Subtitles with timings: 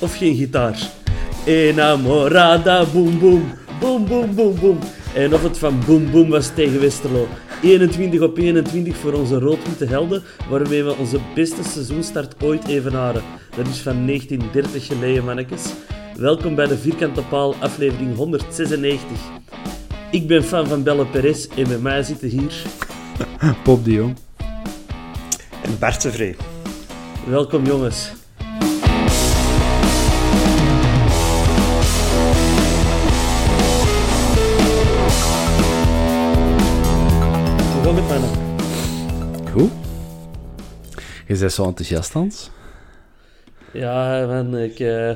[0.00, 0.90] Of geen gitaar?
[1.44, 4.78] Enamorada, boom boom, boom boom boom boom.
[5.14, 7.28] En of het van boom boom was tegen Westerlo.
[7.62, 13.22] 21 op 21 voor onze rood-witte helden, waarmee we onze beste seizoenstart ooit evenaren.
[13.56, 15.62] Dat is van 1930 geleden, mannetjes.
[16.16, 19.18] Welkom bij de Vierkante Paal, aflevering 196.
[20.10, 22.52] Ik ben fan van Belle Perez en met mij zitten hier...
[23.62, 24.16] Pop de Jong.
[25.62, 26.36] En Bart de Vree.
[27.26, 28.12] Welkom jongens.
[41.26, 42.50] Je bent zo enthousiast, Hans.
[43.72, 44.78] Ja, man, ik...
[44.80, 45.10] eh,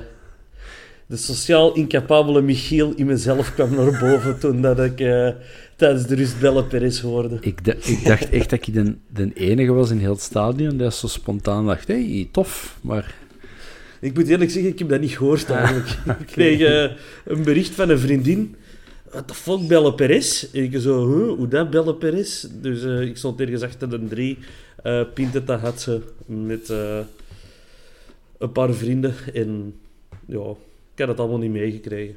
[1.07, 5.29] de sociaal incapabele Michiel in mezelf kwam naar boven toen dat ik eh,
[5.77, 7.39] tijdens de rust Belle Perez hoorde.
[7.41, 10.91] Ik, ik dacht echt dat ik de, de enige was in heel het stadion die
[10.93, 12.79] zo spontaan dacht, hey, tof.
[12.81, 13.15] Maar
[14.01, 15.89] Ik moet eerlijk zeggen, ik heb dat niet gehoord eigenlijk.
[16.21, 18.55] Ik kreeg eh, een bericht van een vriendin.
[19.13, 20.47] Wat de fuck, Belle Perez?
[20.53, 22.47] En ik zo, huh, hoe dat, Belle Perez?
[22.53, 24.39] Dus eh, ik stond ergens achter de drie
[24.85, 26.99] uh, pinten te hatsen met eh,
[28.39, 29.15] een paar vrienden.
[29.35, 29.75] En
[30.27, 30.51] ja,
[30.95, 32.17] ik had het allemaal niet meegekregen.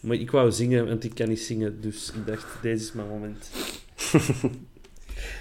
[0.00, 1.80] Maar ik wou zingen, want ik kan niet zingen.
[1.80, 3.50] Dus ik dacht, deze is mijn moment.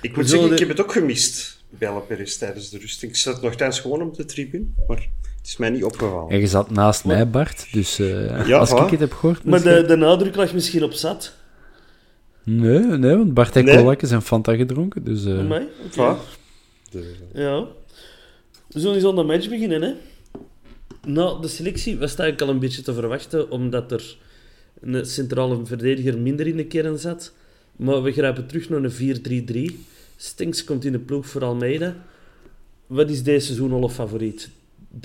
[0.01, 3.03] Ik moet zeggen, de- ik heb het ook gemist, Belle Perez, tijdens de rust.
[3.03, 4.97] Ik zat nogthans gewoon op de tribune, maar
[5.37, 6.29] het is mij niet opgevallen.
[6.31, 7.67] en je zat naast mij, Bart.
[7.71, 9.43] Dus eh, Ja, als ik het heb gehoord...
[9.43, 11.33] Maar misschien- de, de nadruk lag misschien op zat.
[12.43, 13.95] Nee, nee, want Bart heeft Nee.
[13.97, 15.03] en Fanta gedronken.
[15.03, 15.67] Dus eh, Mij?
[17.01, 17.67] De- Ja.
[18.67, 19.93] We zullen eens aan de match beginnen, hè.
[21.07, 24.17] Nou, de selectie was eigenlijk al een beetje te verwachten, omdat er
[24.81, 27.33] een centrale verdediger minder in de kern zat.
[27.75, 28.91] Maar we grijpen terug naar een
[29.71, 29.79] 4-3-3.
[30.15, 31.95] Stinks komt in de ploeg voor Almeida.
[32.87, 34.49] Wat is deze seizoen al een favoriet?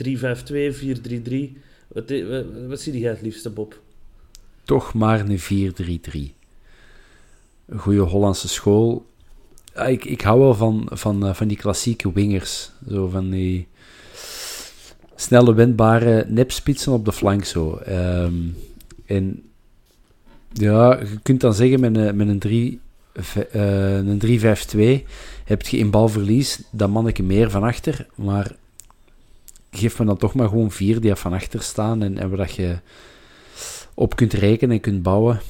[0.04, 1.58] 3-5-2, 4-3-3?
[1.88, 3.80] Wat, wat, wat zie jij het liefste, Bob?
[4.64, 6.34] toch maar een 4-3-3.
[7.66, 9.06] Een goede Hollandse school.
[9.74, 12.70] Ja, ik, ik hou wel van, van, eh, van die klassieke wingers.
[12.88, 13.68] Zo van die
[15.14, 17.44] snelle, wendbare nepspitsen op de flank.
[17.44, 17.76] Zo.
[17.76, 18.34] Ehm,
[19.06, 19.42] en
[20.52, 22.80] ja, je kunt dan zeggen met een, met een 3
[23.12, 25.06] eh, een 3-5-2
[25.44, 28.56] heb je in balverlies dat manneke meer van achter, maar
[29.70, 32.38] geef me dan toch maar gewoon vier die er van achter staan en, en waar
[32.38, 32.76] dat je
[33.94, 35.40] op kunt rekenen en kunt bouwen.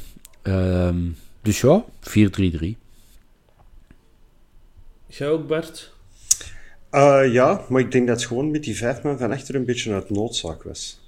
[0.42, 0.98] Ehm,
[1.42, 2.76] dus ja, 4-3-3.
[5.10, 5.92] Jij ook, Bart?
[6.90, 9.64] Eh, ja, maar ik denk dat het gewoon met die vijf man van achter een
[9.64, 11.00] beetje uit noodzaak was.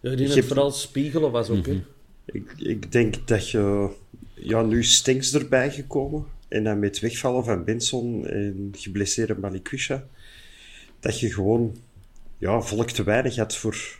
[0.00, 1.82] Ja, ik denk Je dat het vooral spiegelen was ook, hè.
[2.24, 3.88] Ik, ik denk dat je...
[4.34, 6.24] Ja, nu is Stenks erbij gekomen.
[6.48, 10.06] En dan met wegvallen van Benson en geblesseerde Malikwisha.
[11.00, 11.76] Dat je gewoon
[12.38, 13.98] ja, volk te weinig had voor,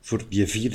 [0.00, 0.70] voor die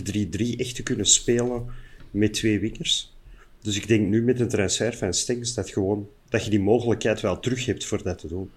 [0.55, 1.65] 4-3-3 echt te kunnen spelen
[2.11, 3.13] met twee wingers.
[3.61, 7.21] Dus ik denk nu met een transfer van Stenks dat, gewoon, dat je die mogelijkheid
[7.21, 8.51] wel terug hebt voor dat te doen.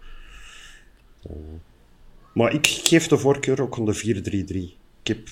[1.22, 1.32] Eh,
[2.32, 4.76] maar ik geef de voorkeur ook aan de 4-3-3.
[5.02, 5.28] Ik heb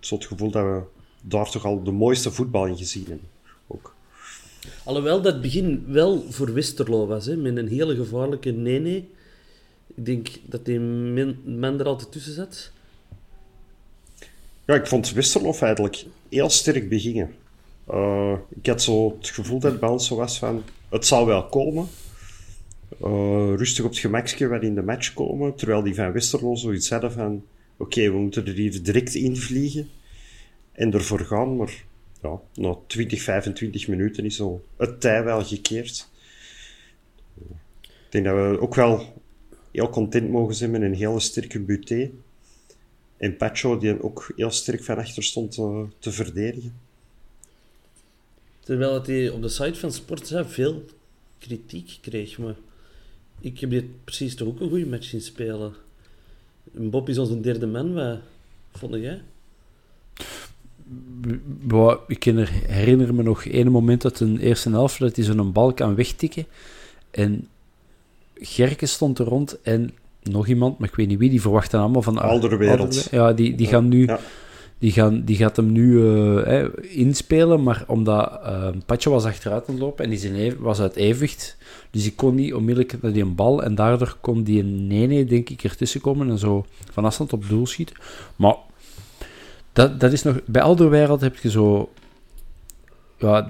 [0.00, 0.82] zo het gevoel dat we
[1.22, 3.28] daar toch al de mooiste voetbal in gezien hebben.
[3.66, 3.94] Ook.
[4.84, 8.96] Alhoewel dat begin wel voor Westerlo was, hè, met een hele gevaarlijke Nene,
[9.94, 10.80] Ik denk dat die
[11.44, 12.70] man er altijd tussen zat.
[14.64, 17.34] Ja, ik vond Westerlof eigenlijk heel sterk beginnen.
[17.90, 20.62] Uh, ik had zo het gevoel dat het bij ons zo was van...
[20.90, 21.88] Het zal wel komen.
[23.04, 25.54] Uh, rustig op het gemakje wel in de match komen.
[25.54, 27.44] Terwijl die van Westerlo zoiets hadden van...
[27.76, 29.88] Oké, we moeten er hier direct in vliegen.
[30.72, 31.84] En ervoor gaan, maar...
[32.22, 36.08] Ja, na 20, 25 minuten is zo het tij wel gekeerd.
[37.82, 39.22] Ik denk dat we ook wel
[39.70, 42.10] heel content mogen zijn met een hele sterke buté.
[43.16, 45.52] En Pacho, die ook heel sterk van achter stond
[45.98, 46.74] te verdedigen.
[48.70, 50.84] Terwijl hij op de site van Sportza veel
[51.38, 52.54] kritiek kreeg, maar
[53.40, 55.72] ik heb dit precies toch ook een goede match zien spelen.
[56.72, 58.18] Bob is onze derde man, wat
[58.72, 59.20] vond jij?
[62.06, 65.94] ik herinner me nog één moment uit een eerste helft dat hij zo'n balk aan
[65.94, 66.46] wegtikken
[67.10, 67.48] en
[68.34, 69.90] Gerke stond er rond en
[70.22, 72.18] nog iemand, maar ik weet niet wie, die verwachten allemaal van...
[72.18, 73.08] Oudere wereld.
[73.10, 74.08] Ja, die, die gaan nu...
[74.80, 78.40] Die, gaan, die gaat hem nu uh, inspelen, maar omdat
[78.88, 81.56] uh, was achteruit aan het lopen en die zijn was uit evenwicht,
[81.90, 85.48] dus die kon niet onmiddellijk naar die bal en daardoor kon die een nee denk
[85.48, 87.96] ik, ertussen komen en zo van afstand op doel schieten.
[88.36, 88.56] Maar
[89.72, 90.40] dat, dat is nog...
[90.46, 91.90] Bij Alderwereld heb je zo...
[93.18, 93.48] Ja,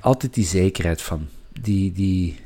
[0.00, 1.26] altijd die zekerheid van.
[1.60, 2.36] Die, die,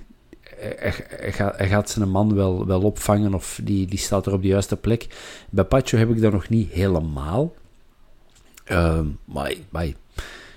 [0.57, 4.43] hij, gaat, hij gaat zijn man wel, wel opvangen of die, die staat er op
[4.43, 5.07] de juiste plek.
[5.51, 7.55] Bij Pacho heb ik dat nog niet helemaal.
[8.71, 9.95] Uh, maar, maar je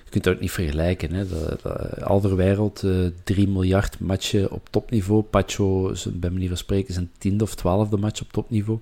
[0.10, 1.14] kunt het ook niet vergelijken.
[1.14, 1.28] Hè.
[1.28, 1.58] De,
[2.22, 5.22] de wereld, uh, eh, 3 miljard matchen op topniveau.
[5.22, 8.80] Pacho, bij manier van spreken, zijn tiende of twaalfde match op topniveau.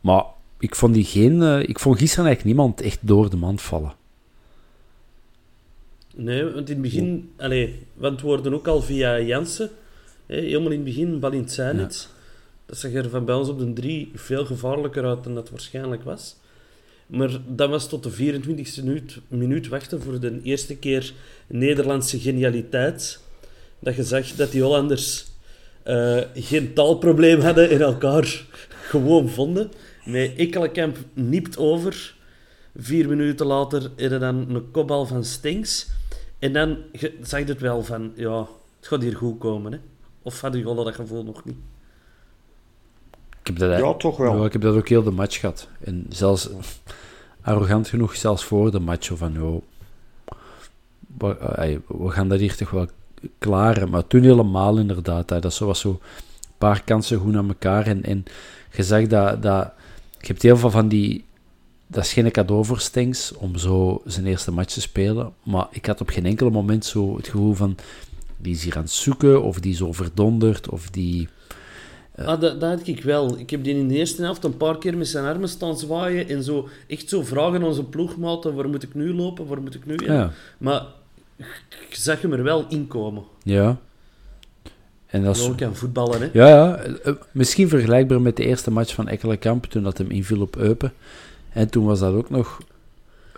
[0.00, 0.24] Maar
[0.58, 3.92] ik vond, die geen, uh, ik vond gisteren eigenlijk niemand echt door de mand vallen.
[6.14, 9.70] Nee, want in het begin, allez, want we worden ook al via Jansen
[10.26, 12.08] helemaal in het begin, bal in het zijnet.
[12.66, 16.02] Dat zag er van bij ons op de drie veel gevaarlijker uit dan dat waarschijnlijk
[16.02, 16.36] was.
[17.06, 21.12] Maar dat was tot de 24e minuut, minuut wachten voor de eerste keer
[21.46, 23.20] Nederlandse genialiteit.
[23.78, 25.26] Dat je zag dat die Hollanders
[25.86, 28.44] uh, geen taalprobleem hadden en elkaar
[28.90, 29.70] gewoon vonden.
[30.04, 32.14] Met Ekkelenkamp niept over.
[32.76, 35.88] Vier minuten later er dan een kopbal van Stinks.
[36.38, 36.78] En dan
[37.22, 38.38] zag je het wel van, ja,
[38.78, 39.72] het gaat hier goed komen.
[39.72, 39.78] Hè.
[40.22, 41.56] Of had je dat gevoel nog niet?
[43.42, 44.44] Ik heb dat, ja, toch wel.
[44.44, 45.68] ik heb dat ook heel de match gehad.
[45.84, 46.48] En zelfs
[47.40, 49.62] arrogant genoeg, zelfs voor de match, van joh,
[51.18, 52.86] we, eh, we, gaan dat hier toch wel
[53.38, 53.90] klaren.
[53.90, 55.98] Maar toen helemaal inderdaad, dat was zo een
[56.58, 57.86] paar kansen goed aan elkaar.
[57.86, 58.24] En, en
[58.70, 59.72] je dat, dat
[60.20, 61.24] je hebt heel veel van die
[61.92, 65.32] dat is geen cadeau voor Stengs om zo zijn eerste match te spelen.
[65.42, 67.76] Maar ik had op geen enkel moment zo het gevoel van
[68.36, 71.28] die is hier aan het zoeken, of die is overdonderd, of die...
[72.18, 72.26] Uh...
[72.26, 73.38] Ah, dat, dat had ik wel.
[73.38, 76.28] Ik heb die in de eerste helft een paar keer met zijn armen staan zwaaien
[76.28, 79.74] en zo echt zo vragen aan onze ploegmaten, waar moet ik nu lopen, waar moet
[79.74, 80.12] ik nu in?
[80.12, 80.32] Ja.
[80.58, 80.82] Maar
[81.88, 83.22] ik zag hem er wel inkomen.
[83.42, 83.78] Ja.
[85.06, 85.48] En dat is...
[85.48, 86.28] Ook aan voetballen, hè?
[86.32, 86.76] Ja, ja.
[86.76, 90.92] Eh, misschien vergelijkbaar met de eerste match van Ekkelenkamp, toen dat hem inviel op Eupen.
[91.52, 92.58] En toen was dat ook nog...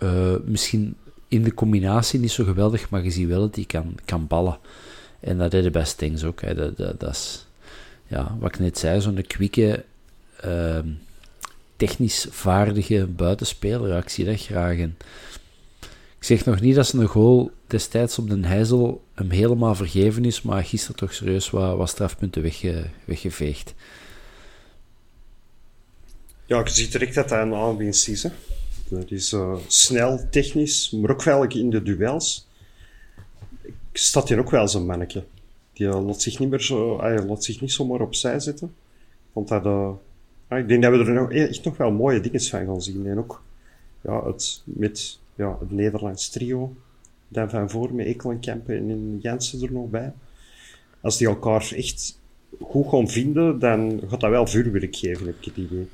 [0.03, 0.95] Uh, misschien
[1.27, 4.57] in de combinatie niet zo geweldig, maar je ziet wel dat hij kan, kan ballen.
[5.19, 6.41] En dat is de best things ook.
[6.41, 6.55] Hè.
[6.55, 7.45] Dat, dat, dat, is,
[8.07, 9.83] ja, wat ik net zei, zo'n kwieke,
[10.45, 10.79] uh,
[11.75, 13.87] technisch vaardige buitenspeler.
[13.87, 14.77] Ja, ik zie dat graag.
[14.77, 14.93] Ik
[16.19, 20.63] zeg nog niet dat zijn goal destijds op de Heizel hem helemaal vergeven is, maar
[20.63, 23.73] gisteren toch serieus wat, wat strafpunten wegge, weggeveegd.
[26.45, 28.23] Ja, je ziet direct dat hij een aanwinst is.
[28.23, 28.29] Hè.
[28.87, 32.47] Dat is uh, snel, technisch, maar ook wel in de duels
[33.93, 35.23] staat hier ook wel zo'n manneke.
[35.75, 38.73] Die eh, laat zich niet meer zo, hij laat zich niet zomaar opzij zetten.
[39.33, 39.91] Want dat, uh,
[40.49, 43.07] ik denk dat we er nog, echt nog wel mooie dingen van gaan zien.
[43.07, 43.43] En ook
[44.01, 46.75] ja, het, met ja, het Nederlands trio,
[47.27, 50.13] dan van voor met Ekelenkamp en Jensen er nog bij.
[51.01, 52.19] Als die elkaar echt
[52.61, 55.87] goed gaan vinden, dan gaat dat wel vuurwerk geven, heb ik het idee.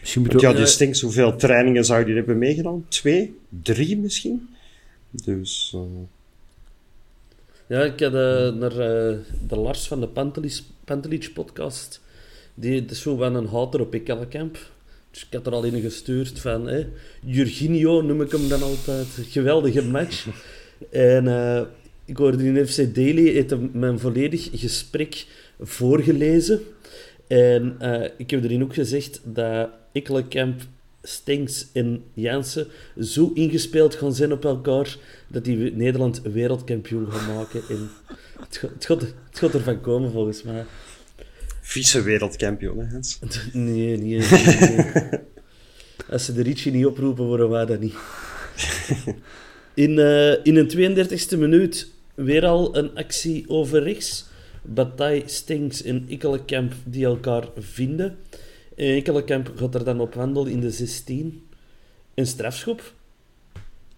[0.00, 2.84] Misschien moet ja, dus denk, hoeveel trainingen zou je hebben meegedaan?
[2.88, 3.38] Twee?
[3.62, 4.48] Drie misschien?
[5.10, 5.72] Dus...
[5.76, 5.82] Uh,
[7.66, 9.16] ja, ik had uh, naar uh,
[9.48, 10.08] de Lars van de
[10.84, 12.00] Pantelich podcast.
[12.54, 14.58] Die is zo van een houter op Ikkelkamp.
[15.10, 16.66] Dus ik had er al in gestuurd van...
[16.66, 16.88] Hey,
[17.20, 19.06] Jurginio noem ik hem dan altijd.
[19.28, 20.26] Geweldige match.
[20.90, 21.60] En uh,
[22.04, 25.26] ik hoorde in FC Daily mijn volledig gesprek
[25.60, 26.60] voorgelezen.
[27.26, 27.76] En
[28.16, 30.60] ik heb erin ook gezegd dat Ikkelkamp
[31.06, 32.66] Stenks en Jansen
[33.00, 34.96] zo ingespeeld gaan zijn op elkaar
[35.28, 37.62] dat die Nederland wereldkampioen gaan maken.
[37.68, 37.90] En
[38.40, 40.64] het, gaat, het, gaat, het gaat ervan komen, volgens mij.
[41.60, 43.18] Vice-wereldkampioen, hè, Hans?
[43.52, 45.20] Nee, nee, nee, nee.
[46.10, 47.94] Als ze de Ricci niet oproepen, worden wij dat niet.
[49.74, 54.26] In, eh, in een 32e minuut weer al een actie over rechts.
[54.62, 58.16] Bataille, Stinks en Ikkelenkamp die elkaar vinden.
[58.76, 61.46] En Ikkelenkamp gaat er dan op wandel in de 16.
[62.14, 62.92] Een strafschop.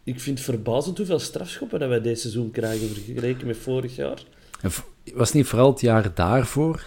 [0.04, 4.22] Ik vind het verbazend hoeveel strafschoppen dat wij dit seizoen krijgen vergeleken met vorig jaar.
[4.62, 4.70] En
[5.14, 6.82] Was niet vooral het jaar daarvoor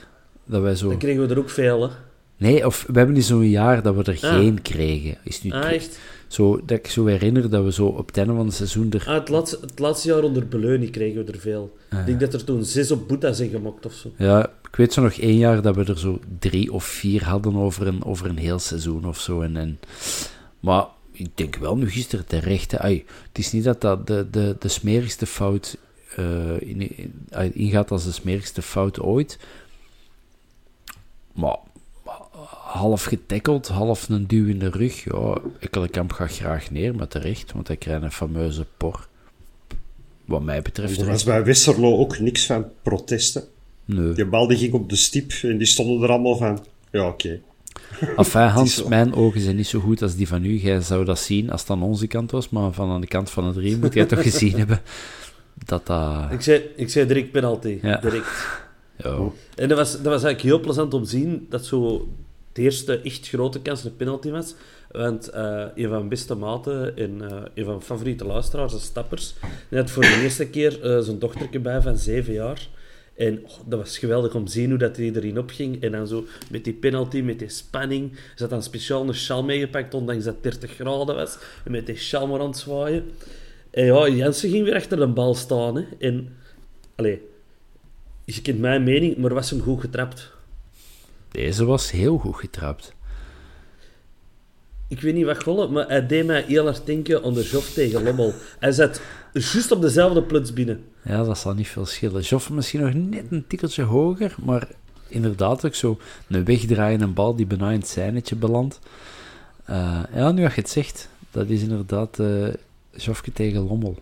[0.46, 0.90] dat wij zo...
[0.90, 1.90] Dan kregen we er ook veel, hè.
[2.38, 4.36] Nee, of we hebben niet zo'n jaar dat we er Ah.
[4.36, 5.18] geen kregen.
[5.24, 6.00] Is nu Ah, echt?
[6.34, 9.04] Zo, dat ik zo herinner dat we zo op het einde van het seizoen er...
[9.08, 11.78] Ah, het, laatste, het laatste jaar onder Beleuni kregen we er veel.
[11.90, 14.12] Ik denk dat er toen zes op Boeta zijn gemokt of zo.
[14.18, 17.56] Ja, ik weet zo nog één jaar dat we er zo drie of vier hadden
[17.56, 19.42] over een, over een heel seizoen of zo.
[19.42, 19.80] En, en,
[20.60, 22.78] maar ik denk wel nu gisteren terecht.
[22.78, 25.78] Ai, het is niet dat dat de, de, de smerigste fout
[26.16, 29.40] eh, in, in- ingaat als de smerigste fout ooit.
[31.34, 31.58] Maar
[32.50, 35.04] half getackeld, half een duw in de rug.
[35.04, 39.08] Ja, Ekkelenkamp gaat graag neer, maar terecht, want hij krijgt een fameuze por.
[40.26, 41.00] Wat mij betreft.
[41.02, 43.44] Er was bij Westerlo ook niks van protesten.
[43.86, 44.14] Nee.
[44.14, 46.66] Die bal die ging op de stip en die stonden er allemaal van.
[46.92, 47.40] Ja, oké.
[48.18, 50.60] Enfin, Hans, mijn ogen zijn niet zo goed als die van u.
[50.60, 53.30] Jij zou dat zien als het aan onze kant was, maar van aan de kant
[53.30, 54.82] van het drie moet jij toch gezien hebben
[55.66, 56.32] dat dat...
[56.32, 57.80] Ik zei, ik zei direct penalty.
[57.82, 57.98] Ja.
[57.98, 58.60] Direct.
[58.96, 59.18] Ja,
[59.56, 62.08] En dat was, dat was eigenlijk heel plezant om te zien dat zo
[62.54, 64.56] de eerste echt grote kans een penalty was.
[64.92, 68.80] Want eh, een van mijn beste maten en eh, een van mijn favoriete luisteraars, de
[68.80, 69.34] Stappers,
[69.70, 72.68] die had voor de eerste keer eh, zijn dochterke bij van zeven jaar.
[73.16, 75.82] En oh, dat was geweldig om te zien hoe dat hij erin opging.
[75.82, 78.12] En dan zo met die penalty, met die spanning.
[78.36, 81.38] Ze had dan speciaal een sjaal meegepakt, ondanks dat het 30 graden was.
[81.66, 83.12] En met die sjaal maar aan het zwaaien.
[83.72, 85.76] En ja, Jensen ging weer achter de bal staan.
[85.76, 85.84] Hè.
[86.00, 86.38] En,
[86.96, 87.22] allee,
[88.26, 90.32] je kent mijn mening, maar was hem goed getrapt.
[91.32, 92.96] Deze was heel goed getrapt.
[94.88, 97.74] Ik weet niet wat golle, maar hij deed mij heel hard denken aan de Joff
[97.74, 98.34] tegen Lommel.
[98.60, 99.02] Hij zat
[99.34, 100.84] juist op dezelfde plots binnen.
[101.04, 102.22] Ja, dat zal niet veel schillen.
[102.22, 104.68] Joffen misschien nog net een tikkeltje hoger, maar
[105.08, 108.80] inderdaad ook zo een wegdraaiende bal die bijna in het zijnetje belandt.
[109.66, 112.48] Eh, ja, nu dat je het zegt, dat is inderdaad eh
[112.96, 113.98] Joffke tegen Lommel.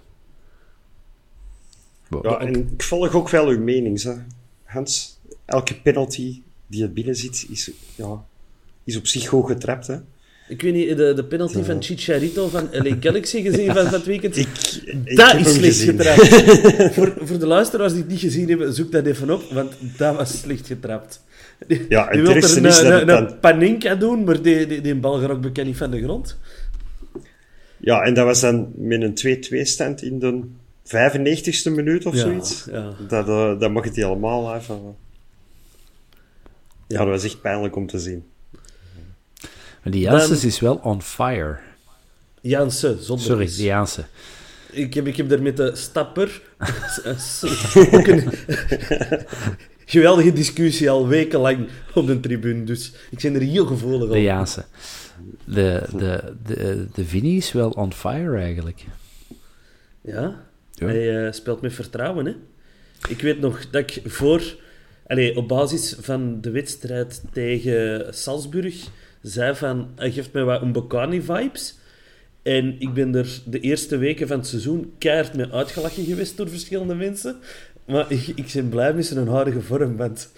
[2.07, 2.25] Wow.
[2.25, 4.13] Ja, en ik volg ook wel uw mening, hè.
[4.63, 5.19] Hans.
[5.45, 8.23] Elke penalty die er binnen zit, is, ja,
[8.83, 9.95] is op zich goed getrapt, hè.
[10.49, 14.37] Ik weet niet, de, de penalty van Chicharito van LA Galaxy gezien van dat weekend.
[14.37, 14.47] Ik,
[14.85, 16.27] ik dat is slecht getrapt.
[16.95, 20.15] voor, voor de luisteraars die het niet gezien hebben, zoek dat even op, want dat
[20.15, 21.23] was slecht getrapt.
[21.67, 24.67] Die, Ja, die wil het er een, is dat een, dan- paninka doen, maar die,
[24.67, 26.37] die, die bal gaat ook bekend niet van de grond.
[27.77, 30.41] Ja, en dat was dan met een 2-2 stand in de
[30.87, 32.65] 95ste minuut of Ja, zoiets.
[32.71, 32.93] ja.
[33.07, 34.79] Dat, uh, dat mag het helemaal even...
[36.89, 38.23] Ja, dat was echt pijnlijk om te zien.
[39.83, 41.57] Maar die Janssens Dan- is wel on fire.
[42.41, 44.07] Jansen, zonder Sorry, die Jansen.
[44.71, 46.41] Ik heb, ik heb er met de stapper
[47.91, 48.31] ook een
[49.85, 52.63] geweldige discussie al wekenlang op de tribune.
[52.63, 54.21] Dus ik ben er heel gevoelig De op.
[54.23, 54.65] Jansen.
[55.45, 58.85] De, de, de, de Vinnie is wel on fire eigenlijk.
[60.01, 60.41] Ja,
[60.73, 60.85] Ja.
[60.87, 62.25] hij eh, speelt met vertrouwen.
[62.25, 62.35] Hè?
[63.07, 64.41] Ik weet nog dat ik voor,
[65.09, 68.87] allee, op basis van de wedstrijd tegen Salzburg,
[69.21, 71.77] zei van, hij geeft mij wat Mbokani-vibes.
[72.41, 76.49] En ik ben er de eerste weken van het seizoen keihard mee uitgelachen geweest door
[76.49, 77.37] verschillende mensen.
[77.85, 80.31] Maar ik, ik ben blij met zijn harige vorm, want...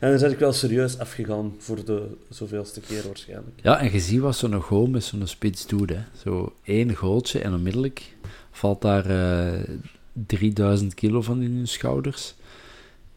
[0.00, 3.60] En dan ben ik wel serieus afgegaan voor de zoveelste keer waarschijnlijk.
[3.62, 5.90] Ja, en je ziet wat zo'n goal met zo'n spits doet.
[5.90, 6.00] Hè.
[6.22, 8.16] Zo één goaltje en onmiddellijk
[8.50, 9.60] valt daar eh
[10.26, 12.34] 3000 kilo van in hun schouders.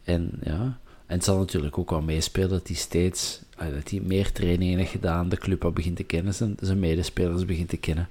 [0.04, 3.40] En ja, en het zal natuurlijk ook wel meespelen dat hij steeds
[3.70, 7.44] dat hij meer trainingen heeft gedaan, de club al begint te kennen, zijn, zijn medespelers
[7.44, 8.08] begint te kennen.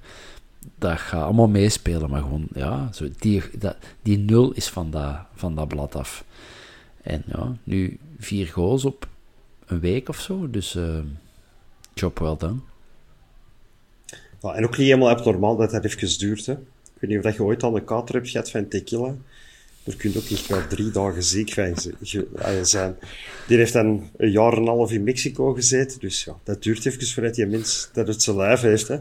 [0.78, 5.16] Dat gaat allemaal meespelen, maar gewoon, ja, zo die, dat, die nul is van dat,
[5.34, 6.24] van dat blad af.
[7.02, 9.08] En ja, nu vier goals op
[9.66, 10.98] een week of zo, dus eh,
[11.94, 12.58] job well done.
[14.42, 16.46] Ja, en ook niet helemaal abnormaal dat dat even duurt.
[16.46, 16.52] Hè.
[16.52, 16.58] Ik
[16.98, 19.14] weet niet of dat je ooit al een kater hebt gehad van tequila.
[19.84, 22.26] Er kun je ook echt wel drie dagen ziek van ze-
[22.62, 22.96] zijn.
[23.46, 26.00] Die heeft dan een jaar en een half in Mexico gezeten.
[26.00, 28.88] Dus ja, dat duurt even voordat die mens dat het zijn lijf heeft.
[28.88, 28.98] Hè.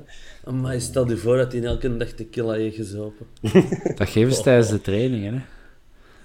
[0.51, 3.25] Maar stel je voor dat hij elke dag de killa heeft gezopen.
[3.95, 5.41] Dat geven ze tijdens de trainingen, hè.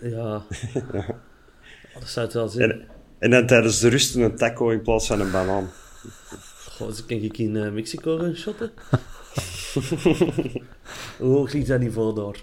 [0.08, 0.36] Ja.
[0.36, 0.42] Oh,
[2.00, 2.70] dat zou het wel zijn.
[2.70, 2.84] En,
[3.18, 5.70] en dan tijdens de rust een taco in plaats van een banaan.
[6.68, 8.72] Goh, dus kan ik in eh, Mexico gaan shotten?
[11.18, 12.36] Hoe hoog ligt dat niveau daar?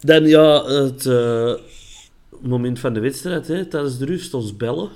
[0.00, 1.06] Dan ja, het...
[1.06, 1.54] eh,
[2.40, 4.90] moment van de wedstrijd, hè, tijdens de rust, ons bellen.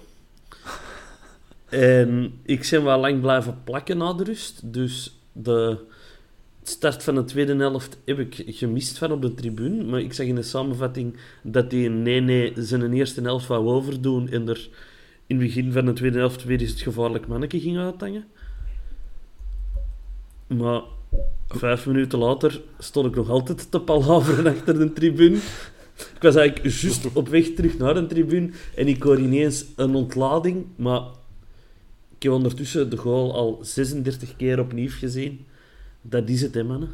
[1.69, 4.73] En ik ben wel lang blijven plakken na de rust.
[4.73, 5.79] Dus de
[6.63, 9.85] start van de tweede helft heb ik gemist van op de tribune.
[9.85, 14.29] Maar ik zag in de samenvatting dat die nee, nee zijn eerste helft wou overdoen.
[14.29, 14.69] En er
[15.27, 18.25] in het begin van de tweede helft weer eens het gevaarlijk manneke ging uithangen.
[20.47, 20.83] Maar
[21.49, 25.37] vijf minuten later stond ik nog altijd te palaveren achter de tribune.
[25.97, 29.95] Ik was eigenlijk juist op weg terug naar de tribune en ik hoor ineens een
[29.95, 30.67] ontlading.
[30.77, 31.01] Maar
[32.17, 35.45] ik heb ondertussen de goal al 36 keer opnieuw gezien.
[36.03, 36.91] Dat is het, hè, mannen.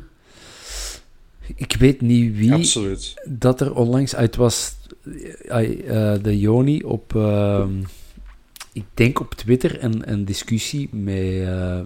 [1.55, 3.15] Ik weet niet wie Absoluut.
[3.29, 4.77] dat er onlangs uit was.
[5.49, 7.73] eh, de Joni op, ehm,
[8.73, 11.81] ik denk op Twitter, een, een discussie met eh,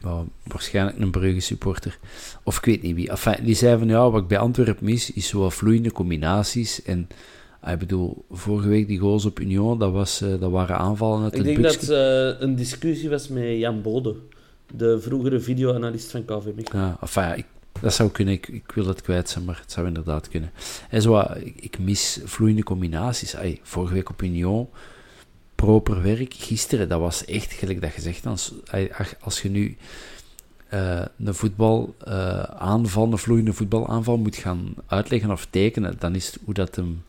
[0.00, 1.98] nou, waarschijnlijk een Brugge supporter.
[2.42, 3.10] Of ik weet niet wie.
[3.10, 6.82] Enfin, die zei van ja, wat ik bij Antwerpen mis, is zo vloeiende combinaties.
[6.82, 7.08] En
[7.60, 11.22] ah, ik bedoel, vorige week die goals op Union, dat, was, eh, dat waren aanvallen
[11.22, 14.16] uit Ik het denk dat het een discussie was met Jan Bode,
[14.74, 16.82] de vroegere videoanalist van KV Mechelen.
[16.82, 17.46] Ja, enfin, ja, ik,
[17.80, 18.34] dat zou kunnen.
[18.34, 20.50] Ik, ik wil het kwijt zijn, maar het zou inderdaad kunnen.
[20.90, 23.36] En zo, ik, ik mis vloeiende combinaties.
[23.36, 24.68] Ay, vorige week op Union,
[25.60, 26.34] proper werk.
[26.34, 29.76] Gisteren, dat was echt, gelijk dat gezegd, als, ay, ach, als je nu
[30.68, 36.26] eh, een voetbal eh, aanval, een vloeiende voetbalaanval moet gaan uitleggen of tekenen, dan is
[36.26, 37.02] het hoe dat hem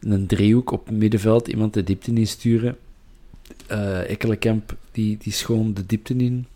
[0.00, 2.76] een driehoek op het middenveld, iemand de diepte insturen.
[3.66, 6.46] eh Ekkelenkamp, die, die schoon de diepte in,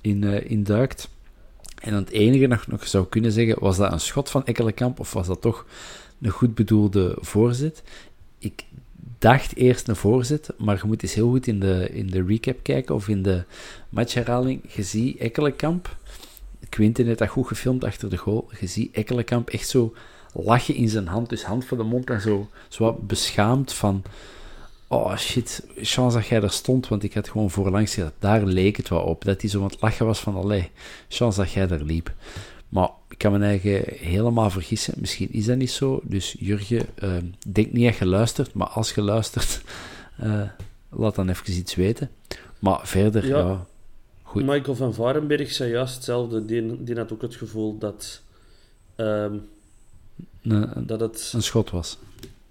[0.00, 1.08] in, eh, in duikt.
[1.80, 5.12] En het enige nog, nog zou kunnen zeggen, was dat een schot van Ekkelenkamp of
[5.12, 5.66] was dat toch
[6.20, 7.82] een goed bedoelde voorzet?
[8.38, 8.64] Ik
[9.18, 12.62] dacht eerst een voorzet, maar je moet eens heel goed in de, in de recap
[12.62, 13.44] kijken of in de
[13.88, 14.60] matchherhaling.
[14.74, 15.96] Je ziet Ekkelenkamp,
[16.68, 19.94] Quinten heeft dat goed gefilmd achter de goal, je ziet Ekkelenkamp echt zo
[20.32, 24.02] lachen in zijn hand, dus hand voor de mond en zo, zo beschaamd van...
[24.86, 28.12] Oh shit, chance dat jij daar stond, want ik had gewoon voorlangs gezet.
[28.18, 29.24] Daar leek het wel op.
[29.24, 30.70] Dat hij zo aan het lachen was van, allee,
[31.08, 32.12] chance dat jij daar liep.
[32.72, 34.94] Maar ik kan me eigen helemaal vergissen.
[34.96, 36.00] Misschien is dat niet zo.
[36.04, 37.16] Dus Jurgen, eh,
[37.48, 39.60] denk niet dat je luistert, maar als je luistert,
[40.16, 40.42] eh,
[40.88, 42.10] laat dan even iets weten.
[42.58, 43.66] Maar verder, ja, Ja.
[44.22, 44.44] goed.
[44.44, 46.44] Michael van Varenberg zei juist hetzelfde.
[46.44, 48.20] Die, die had ook het gevoel dat,
[48.96, 49.34] ehm,
[50.42, 51.98] Een, dat het een schot was.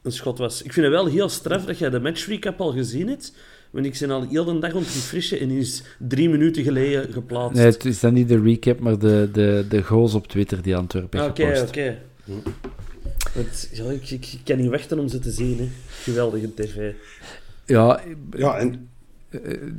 [0.01, 0.62] een schot was.
[0.62, 3.34] Ik vind het wel heel straf dat jij de match recap al gezien hebt.
[3.71, 6.63] Want ik ben al heel de dag om te refreshen en die is drie minuten
[6.63, 7.57] geleden geplaatst.
[7.57, 10.75] Nee, het is dan niet de recap, maar de, de, de goals op Twitter die
[10.75, 11.67] Antwerpen heeft Oké, gepost.
[11.67, 11.97] oké.
[13.36, 15.57] Want, ja, ik, ik, ik kan niet wachten om ze te zien.
[15.57, 15.69] Hè.
[15.88, 16.91] Geweldige tv.
[17.65, 18.89] Ja, Ja, en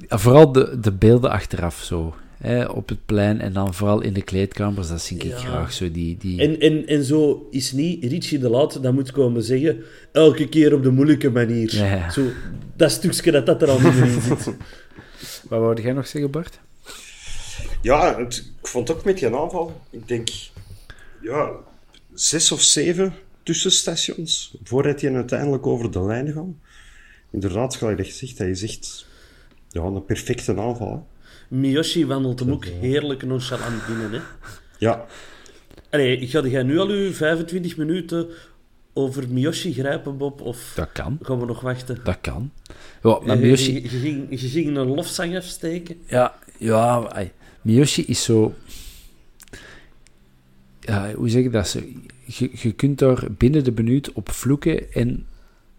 [0.09, 2.15] Ja, vooral de, de beelden achteraf zo.
[2.43, 5.37] Hè, op het plein en dan vooral in de kleedkamers, dat zie ik Ja.
[5.37, 5.73] graag.
[5.73, 6.41] Zo die, die...
[6.41, 10.75] En, en, en zo is niet Richie de Laat dat moet komen zeggen, elke keer
[10.75, 11.75] op de moeilijke manier.
[11.77, 12.11] Ja.
[12.11, 12.23] Zo,
[12.77, 14.45] dat stukje dat dat er al niet meer in zit.
[15.49, 16.61] Wat wou jij nog zeggen, Bart?
[17.83, 20.29] ja, het- ik vond ook met die aanval, ik denk,
[21.23, 21.51] ja,
[22.15, 26.45] zes of zeven tussenstations voordat hij uiteindelijk over de lijn gaat.
[27.31, 29.07] Inderdaad, gelijk dat je zegt, dat is echt
[29.71, 30.93] ja, een perfecte aanval.
[30.93, 31.12] hè.
[31.53, 34.13] Miyoshi wandelt hem ook heerlijk nonchalant binnen.
[34.13, 34.19] Hè.
[34.79, 35.07] Ja,
[35.91, 38.27] Allee, ga jij nu al uw 25 minuten
[38.93, 40.41] over Miyoshi grijpen, Bob?
[40.41, 41.19] Of Dat kan.
[41.23, 41.99] gaan we nog wachten?
[42.05, 42.51] Dat kan.
[43.03, 43.75] Ja, maar Miyoshi...
[43.75, 45.97] Je, je, ging, je ging een lofzang afsteken.
[46.07, 47.31] Ja, ja ai,
[47.63, 48.55] Miyoshi is zo...
[50.81, 51.77] Ja, hoe zeg ik dat?
[52.25, 55.27] Je, je kunt daar binnen de minuut op vloeken en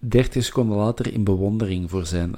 [0.07, 2.31] 30 seconden later in bewondering voor zijn.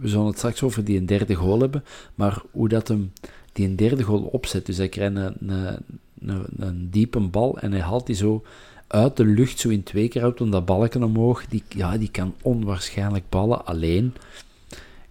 [0.00, 3.12] We zullen het straks over die derde goal hebben, maar hoe dat hem
[3.52, 4.66] die een derde goal opzet.
[4.66, 5.82] Dus hij krijgt een, een,
[6.20, 8.44] een, een diepe bal en hij haalt die zo
[8.86, 11.46] uit de lucht, zo in twee keer uit, om dat balken omhoog.
[11.46, 14.14] Die, ja, die kan onwaarschijnlijk ballen alleen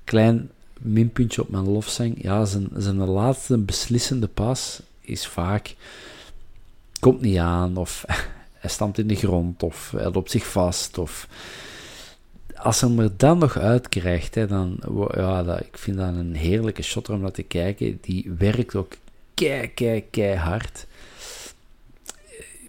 [0.04, 0.50] klein
[0.82, 2.24] minpuntje op mijn lofzang.
[2.24, 5.76] Ja, zijn, zijn laatste beslissende pas is vaak...
[7.00, 8.04] Komt niet aan, of
[8.62, 11.28] hij stampt in de grond, of hij loopt zich vast, of...
[12.66, 14.80] Als hij hem er dan nog uitkrijgt, dan...
[15.16, 17.98] Ja, dat, ik vind dat een heerlijke shot om naar te kijken.
[18.02, 18.94] Die werkt ook
[19.34, 20.88] kei, kei, kei hard.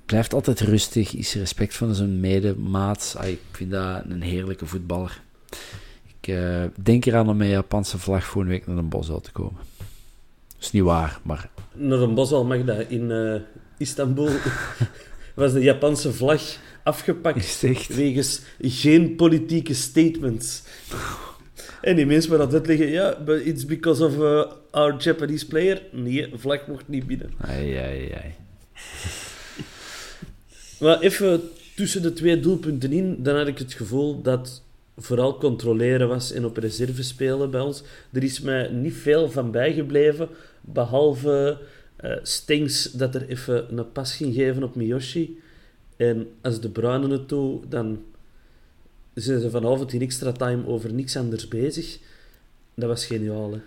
[0.07, 3.17] Blijft altijd rustig, is respect voor zijn medemaats.
[3.17, 5.21] Ah, ik vind dat een heerlijke voetballer.
[6.21, 9.61] Ik eh, denk eraan om met Japanse vlag volgende week naar een bos te komen.
[10.47, 12.85] Dat is niet waar, maar Naar een bos al mag dat.
[12.89, 13.41] In eh,
[13.79, 14.31] Istanbul
[15.35, 16.43] was de Japanse vlag
[16.87, 17.95] afgepakt echt...
[17.95, 20.63] wegens geen politieke statements.
[21.81, 25.83] En die mensen aan het uitleggen, ja, it's because of uh, our Japanese player.
[25.93, 27.33] Nee, vlag mocht niet binnen.
[27.41, 28.35] Ai, ai, ai.
[30.81, 31.41] Maar even
[31.75, 34.63] tussen de twee doelpunten in, dan had ik het gevoel dat
[34.97, 37.83] vooral controleren was en op reserve spelen bij ons.
[38.13, 40.29] Er is mij niet veel van bijgebleven,
[40.61, 41.59] behalve
[42.05, 45.39] uh, Stings dat er even een pas ging geven op Miyoshi.
[45.97, 48.05] En als de Bruinen het doen, dan
[49.15, 51.99] zijn ze vanavond in extra time over niks anders bezig.
[52.75, 53.61] Dat was geniaal, hè?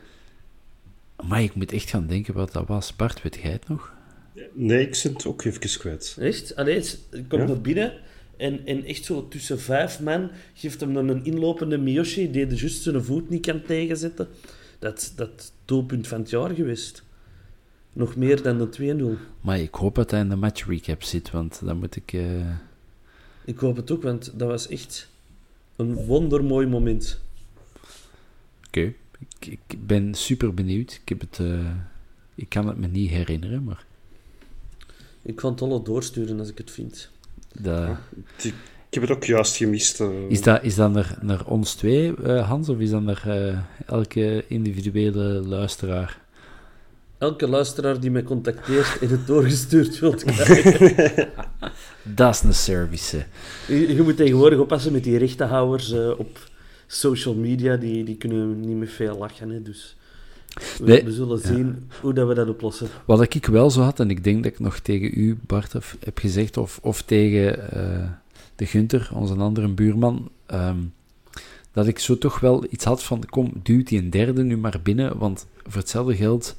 [1.28, 2.96] Maar ik moet echt gaan denken wat dat was.
[2.96, 3.94] Bart, weet jij het nog?
[4.54, 6.18] Nee, ik zit het ook even kwijt.
[6.20, 6.56] Echt?
[6.56, 7.94] Allee, ik kom naar binnen
[8.38, 12.56] en, en echt zo tussen vijf man geeft hem dan een inlopende Miyoshi die de
[12.56, 14.28] juist zijn voet niet kan tegenzetten.
[14.80, 17.04] Dat dat doelpunt van het jaar geweest.
[18.00, 19.20] Nog meer dan de 2-0.
[19.42, 22.14] Maar ik hoop dat hij in de match recap zit, want dan moet ik...
[22.14, 22.50] Uh...
[23.46, 25.10] Ik hoop het ook, want dat was echt
[25.76, 27.20] een wondermooi moment.
[28.68, 28.94] Oké,
[29.40, 31.00] ik, ik, ben super benieuwd.
[31.02, 31.72] Ik, heb het, uh,
[32.36, 33.86] ik kan het me niet herinneren, maar...
[35.22, 37.10] Ik kan het alle doorsturen als ik het vind.
[37.62, 37.98] Dat...
[38.38, 38.54] Ik
[38.90, 40.00] heb het ook juist gemist.
[40.00, 40.30] Uh...
[40.30, 44.46] Is, dat, is dat naar, naar ons twee, uh, Hans, of is dat naar elke
[44.48, 46.28] individuele luisteraar?
[47.20, 51.30] Elke luisteraar die mij contacteert en het doorgestuurd wilt krijgen.
[52.16, 53.26] dat is een service.
[53.68, 56.40] Je, je, moet tegenwoordig oppassen met die rechtenhouders op
[56.88, 57.76] social media.
[57.76, 59.98] Die, die kunnen niet meer veel lachen, hè, dus...
[60.84, 62.88] We, we zullen zien hoe dat we dat oplossen.
[63.06, 66.18] Wat ik wel zo had, en ik denk dat ik nog tegen u, Bart, heb
[66.18, 68.10] gezegd, of, of tegen uh,
[68.56, 70.94] de Gunter, onze andere buurman, um,
[71.72, 74.80] dat ik zo toch wel iets had van, kom, duwt die een derde nu maar
[74.84, 76.56] binnen, want voor hetzelfde geld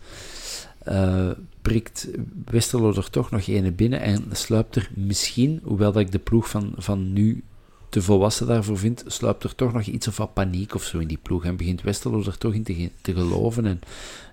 [0.89, 1.31] uh,
[1.63, 2.09] prikt
[2.45, 6.49] Westerlo er toch nog ene binnen en sluipt er misschien, hoewel dat ik de ploeg
[6.49, 7.45] van, van nu
[7.89, 11.09] te volwassen daarvoor vindt, sluipt er toch nog iets of wat paniek of zo in
[11.09, 11.45] die ploeg.
[11.45, 13.81] En begint Westerlo er toch in te, te geloven en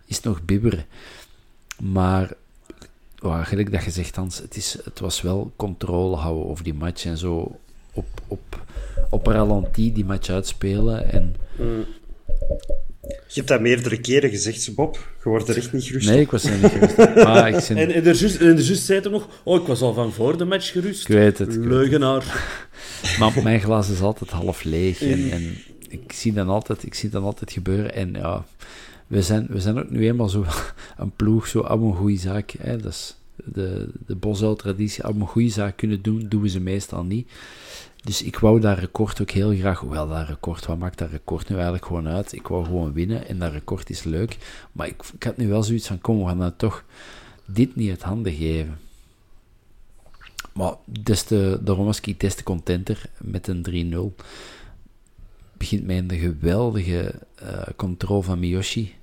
[0.06, 0.86] is nog bibberen.
[1.82, 2.34] Maar,
[3.22, 7.06] gelijk dat je zegt, Hans, het, is, het was wel controle houden over die match
[7.06, 7.60] en zo
[7.94, 8.62] op, op,
[9.10, 11.12] op ralenti die match uitspelen.
[11.12, 11.86] En, mm.
[13.08, 15.10] Je hebt dat meerdere keren gezegd, Bob.
[15.24, 17.78] Je wordt er echt niet gerust Nee, ik was er niet gerust maar ik En,
[17.78, 20.72] en, er juist, en zei hem nog, oh, ik was al van voor de match
[20.72, 21.02] gerust.
[21.02, 21.56] Ik weet het.
[21.56, 22.26] Leugenaar.
[23.20, 25.02] Maar mijn glas is altijd half leeg.
[25.02, 25.58] En, en,
[25.90, 27.94] ik, zie dan altijd, ik zie dan altijd gebeuren.
[27.94, 28.46] En ja,
[29.08, 30.46] we zijn, we zijn ook nu eenmaal zo
[30.98, 32.54] een ploeg, zo allemaal een goede zaak.
[32.60, 32.78] Hè?
[32.78, 35.04] Dat is de, de Bosuil-traditie.
[35.04, 37.30] Allemaal een goede zaak kunnen doen, doen we ze meestal niet.
[38.04, 39.80] Dus ik wou dat record ook heel graag.
[39.80, 42.34] Hoewel dat record, wat maakt dat record nu eigenlijk gewoon uit?
[42.34, 44.38] Ik wou gewoon winnen en dat record is leuk.
[44.72, 46.84] Maar ik, ik had nu wel zoiets van: kom, we gaan dat toch
[47.46, 48.80] dit niet uit handen geven.
[50.54, 54.24] Maar des te, daarom was ik des te contenter met een 3-0.
[55.58, 58.96] Begint met een geweldige uh, controle van Miyoshi.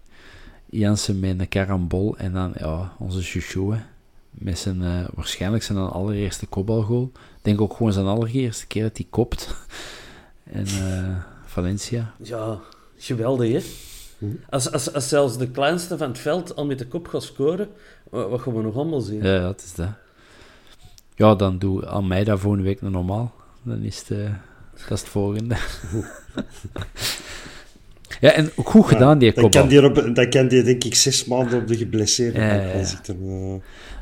[0.71, 3.77] Jansen met een karambol en dan ja, onze chouchou.
[4.35, 7.11] Met zijn, uh, waarschijnlijk zijn allereerste kopbalgoal.
[7.15, 9.55] Ik denk ook gewoon zijn allereerste keer dat hij kopt.
[10.45, 12.15] en uh, Valencia.
[12.23, 12.61] Ja,
[12.97, 13.61] geweldig hè.
[14.51, 17.69] Als, als, als zelfs de kleinste van het veld al met de kop gaat scoren,
[18.11, 19.23] wat gaan we nog allemaal zien?
[19.23, 19.89] Ja, dat is dat.
[21.15, 23.35] Ja, dan doe aan mij dat volgende week normaal.
[23.63, 24.31] Dan is het, uh,
[24.73, 25.57] dat is het volgende.
[28.25, 30.95] ja, en ook goed gedaan, die Dan kan die, op, dan kan die denk ik
[30.95, 33.23] zes maanden op de geblesseerde ja, zitten.
[33.23, 33.55] Uh,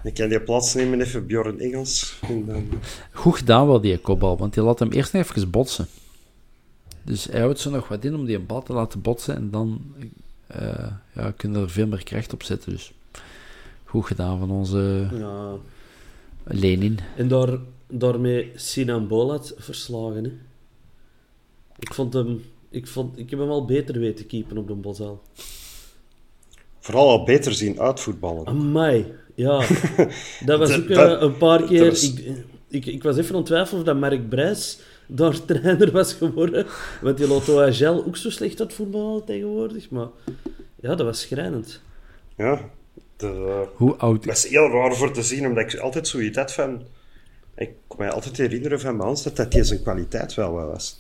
[0.03, 2.19] dan kan die plaatsnemen even Bjorn Engels.
[2.29, 2.69] En dan...
[3.13, 5.87] Goed gedaan wel, die kopbal, want die laat hem eerst even botsen.
[7.03, 9.81] Dus hij houdt zo nog wat in om die bal te laten botsen en dan
[10.57, 12.73] uh, ja, kunnen er veel meer kracht op zetten.
[12.73, 12.93] Dus
[13.85, 15.09] goed gedaan van onze...
[15.13, 15.57] Ja
[16.45, 16.99] Lenin.
[17.17, 20.25] En daar, daarmee Sinan Bolat verslagen.
[20.25, 20.31] Hè.
[21.79, 25.23] Ik, vond hem, ik, vond, ik heb hem al beter weten keepen op de Bosal.
[26.79, 28.47] Vooral al beter zien uitvoetballen.
[28.47, 29.67] Amai, ja.
[30.47, 31.89] dat was ook uh, een paar keer...
[31.89, 32.15] Was...
[32.15, 36.67] Ik, ik, ik, was even ontwijfeld of dat Mark Brijs daar trainer was geworden.
[37.01, 39.91] Want die Lotto Agel ook zo slecht had voetballen tegenwoordig.
[39.91, 40.09] Maar
[40.81, 41.81] ja, dat was schrijnend.
[42.37, 42.71] Ja,
[43.75, 44.25] hoe oud...
[44.25, 46.83] Dat is heel raar voor te zien, omdat ik altijd zoiets had van...
[47.57, 50.99] Ik kan me altijd herinneren van Mans dat dat zijn kwaliteit wel was.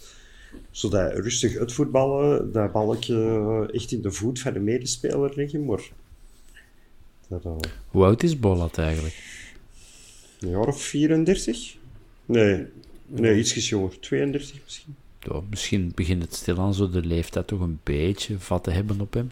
[0.70, 5.90] Zodat rustig uitvoetballen, dat balkje echt in de voet van de medespeler leggen, maar...
[7.28, 7.56] Dat, uh...
[7.88, 9.14] Hoe oud is Bolat eigenlijk?
[10.40, 11.76] Een jaar of 34?
[12.26, 12.66] Nee,
[13.06, 14.00] nee iets jonger.
[14.00, 14.94] 32 misschien.
[15.20, 19.14] Ja, misschien begint het stilaan zo de leeftijd toch een beetje vat te hebben op
[19.14, 19.30] hem.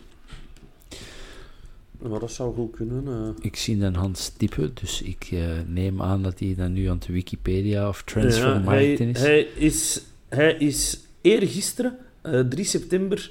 [2.09, 3.05] Maar dat zou goed kunnen.
[3.07, 3.45] Uh.
[3.45, 6.99] Ik zie dan Hans typen, dus ik uh, neem aan dat hij dan nu aan
[7.07, 9.21] de Wikipedia of Transfermarkt ja, is.
[9.21, 10.03] Hij is.
[10.29, 13.31] Hij is eergisteren, uh, 3 september,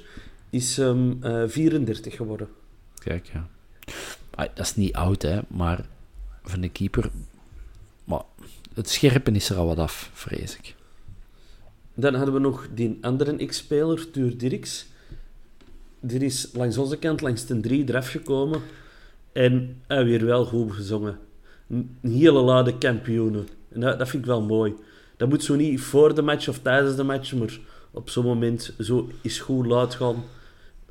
[0.50, 2.48] is um, 34 geworden.
[2.98, 3.48] Kijk, ja.
[4.30, 5.84] Ah, dat is niet oud, hè, maar
[6.42, 7.10] van de keeper
[8.04, 8.22] Maar
[8.74, 10.74] het scherpen is er al wat af, vrees ik.
[11.94, 14.86] Dan hadden we nog die andere X-speler, Tuur Dirks.
[16.00, 18.60] Die is langs onze kant, langs de drie, eraf gekomen.
[19.32, 21.18] En hij weer wel goed gezongen.
[21.68, 23.48] Een hele lade kampioenen.
[23.68, 24.74] En dat, dat vind ik wel mooi.
[25.16, 27.58] Dat moet zo niet voor de match of tijdens de match, maar
[27.90, 30.24] op zo'n moment zo is goed laat gaan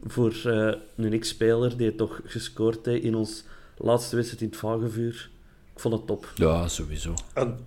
[0.04, 3.44] voor uh, een X-speler die toch gescoord heeft in ons
[3.78, 5.30] laatste wedstrijd in het Vagevuur.
[5.74, 6.32] Ik vond het top.
[6.36, 7.14] Ja, sowieso.
[7.34, 7.58] En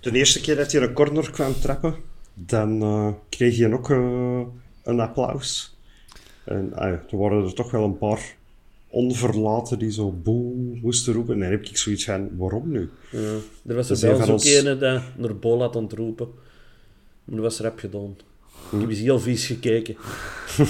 [0.00, 1.94] de eerste keer dat je een corner kwam trappen,
[2.34, 4.42] dan uh, kreeg je ook uh,
[4.82, 5.76] een applaus.
[6.44, 8.36] En uh, er waren er toch wel een paar
[8.88, 11.34] onverlaten die zo boe moesten roepen.
[11.34, 12.90] En dan heb ik zoiets van, waarom nu?
[13.10, 14.44] Ja, er was er zelfs ook ons...
[14.44, 16.28] ene die naar Bol had ontroepen.
[17.30, 18.16] Maar dat was rap gedaan.
[18.70, 18.74] Hm.
[18.74, 19.96] Ik heb eens heel vies gekeken.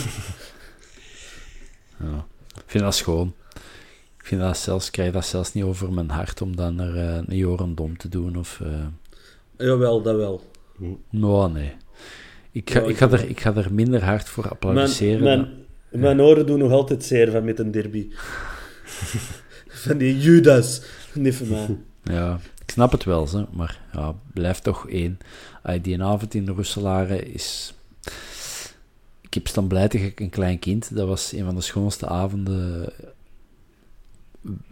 [2.04, 3.34] ja, ik vind dat schoon.
[4.18, 7.16] Ik vind dat zelfs, krijg dat zelfs niet over mijn hart om dan er uh,
[7.26, 8.36] een Joren Dom te doen.
[8.36, 8.86] Of, uh...
[9.56, 10.42] Jawel, dat wel.
[11.10, 11.72] Nou, nee.
[12.52, 15.22] Ik ga, ja, ik, ga er, ik ga er minder hard voor applaudisseren.
[15.22, 15.38] Mijn,
[15.88, 18.10] mijn, mijn oren doen nog altijd zeer van met een derby.
[19.84, 20.82] van die Judas.
[21.10, 21.76] Van mij.
[22.02, 25.18] Ja, ik snap het wel, hè, maar ja, blijft toch één.
[25.82, 27.74] Die avond in de Russelaren is...
[29.20, 30.96] Ik heb staan blij een klein kind.
[30.96, 32.92] Dat was een van de schoonste avonden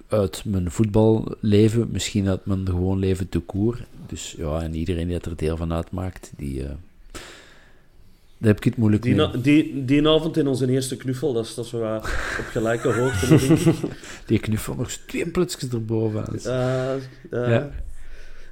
[0.09, 1.89] uit mijn voetballeven.
[1.91, 3.85] Misschien uit mijn gewoon leven te koer.
[4.07, 6.61] Dus ja, en iedereen die er deel van uitmaakt, die...
[6.63, 6.69] Uh,
[8.39, 9.41] daar heb ik het moeilijk die, mee.
[9.41, 13.39] Die, die avond in onze eerste knuffel, dat is, dat is wel op gelijke hoogte.
[14.27, 16.25] die knuffel, nog twee plutsjes erboven.
[16.47, 16.95] Uh,
[17.31, 17.71] uh, ja.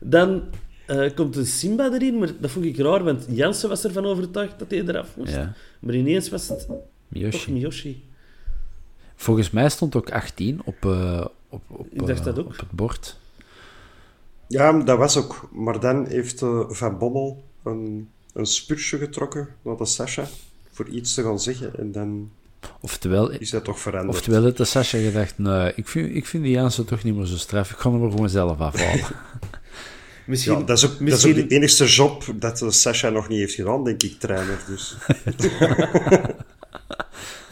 [0.00, 0.42] Dan
[0.86, 4.58] uh, komt een Simba erin, maar dat vond ik raar, want Jansen was ervan overtuigd
[4.58, 5.32] dat hij eraf moest.
[5.32, 5.54] Ja.
[5.80, 6.68] Maar ineens was het
[7.08, 7.38] Miyoshi.
[7.38, 8.04] toch Miyoshi.
[9.16, 12.46] Volgens mij stond ook 18 op, uh, op, op, ik dacht dat ook.
[12.46, 13.18] op het bord.
[14.46, 15.48] Ja, dat was ook.
[15.52, 20.24] Maar dan heeft uh, Van Bommel een, een spursje getrokken naar de Sasha
[20.70, 21.78] voor iets te gaan zeggen.
[21.78, 22.30] En dan
[22.80, 24.16] oftewel, is dat toch veranderd.
[24.16, 27.26] Oftewel heeft de Sasha gedacht, nee, ik vind, ik vind die Jansen toch niet meer
[27.26, 27.70] zo straf.
[27.70, 29.04] Ik ga hem er gewoon zelf afhalen.
[30.26, 31.30] Misschien, ja, dat, is ook, misschien...
[31.30, 34.18] dat is ook de enige job dat uh, Sasha nog niet heeft gedaan, denk ik,
[34.18, 34.58] trainer.
[34.68, 34.96] Dus.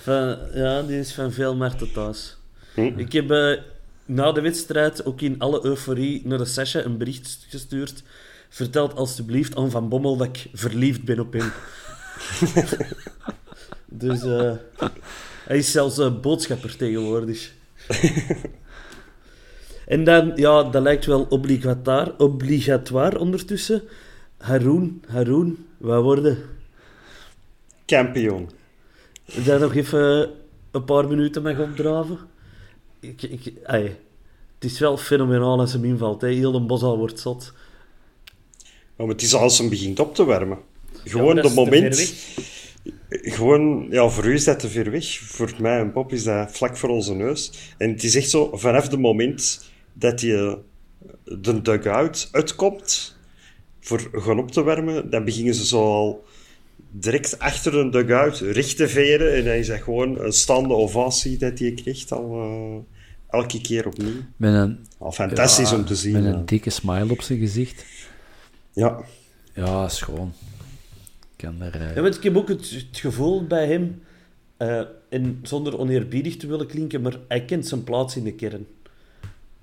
[0.04, 2.36] van, ja, die is van veel Marten thuis.
[2.74, 2.92] Hm?
[2.96, 3.58] Ik heb uh,
[4.04, 8.02] na de wedstrijd ook in alle euforie naar de Sasha een bericht gestuurd.
[8.48, 11.52] Vertelt alstublieft aan Van Bommel dat ik verliefd ben op hem.
[14.04, 14.52] dus uh,
[15.44, 17.52] hij is zelfs uh, boodschapper tegenwoordig.
[19.86, 23.82] En dan, ja, dat lijkt wel obligatoire, obligatoire ondertussen.
[24.36, 26.38] Haroon, Haroon, wat worden?
[27.84, 28.50] Kampioen.
[29.44, 30.30] Daar nog even
[30.70, 32.18] een paar minuten mee opdraven.
[33.00, 33.52] Ik, ik,
[34.54, 36.20] het is wel fenomenaal als hem invalt.
[36.20, 36.28] Hè.
[36.28, 37.52] Heel een bos al wordt zot.
[38.96, 40.58] maar het is als hem begint op te warmen.
[41.04, 42.14] Gewoon ja, de moment...
[43.08, 45.18] Gewoon, ja, voor u is dat te ver weg.
[45.18, 47.52] Voor mij en Pop is dat vlak voor onze neus.
[47.78, 50.58] En het is echt zo, vanaf het moment dat je
[51.24, 53.16] de dugout uitkomt
[53.80, 56.24] voor gaan op te warmen, dan beginnen ze zo al
[56.90, 59.34] direct achter een dugout recht te veren.
[59.34, 62.76] En dan is dat gewoon een staande ovatie dat je krijgt al uh,
[63.40, 64.20] elke keer opnieuw.
[64.36, 66.12] Met een, al fantastisch ja, om te zien.
[66.12, 67.84] Met een dikke smile op zijn gezicht.
[68.72, 69.04] Ja.
[69.54, 70.32] Ja, schoon.
[71.36, 71.94] Kan er, uh...
[71.94, 74.02] ja, maar ik heb ook het, het gevoel bij hem,
[74.58, 78.66] uh, en zonder oneerbiedig te willen klinken, maar hij kent zijn plaats in de kern.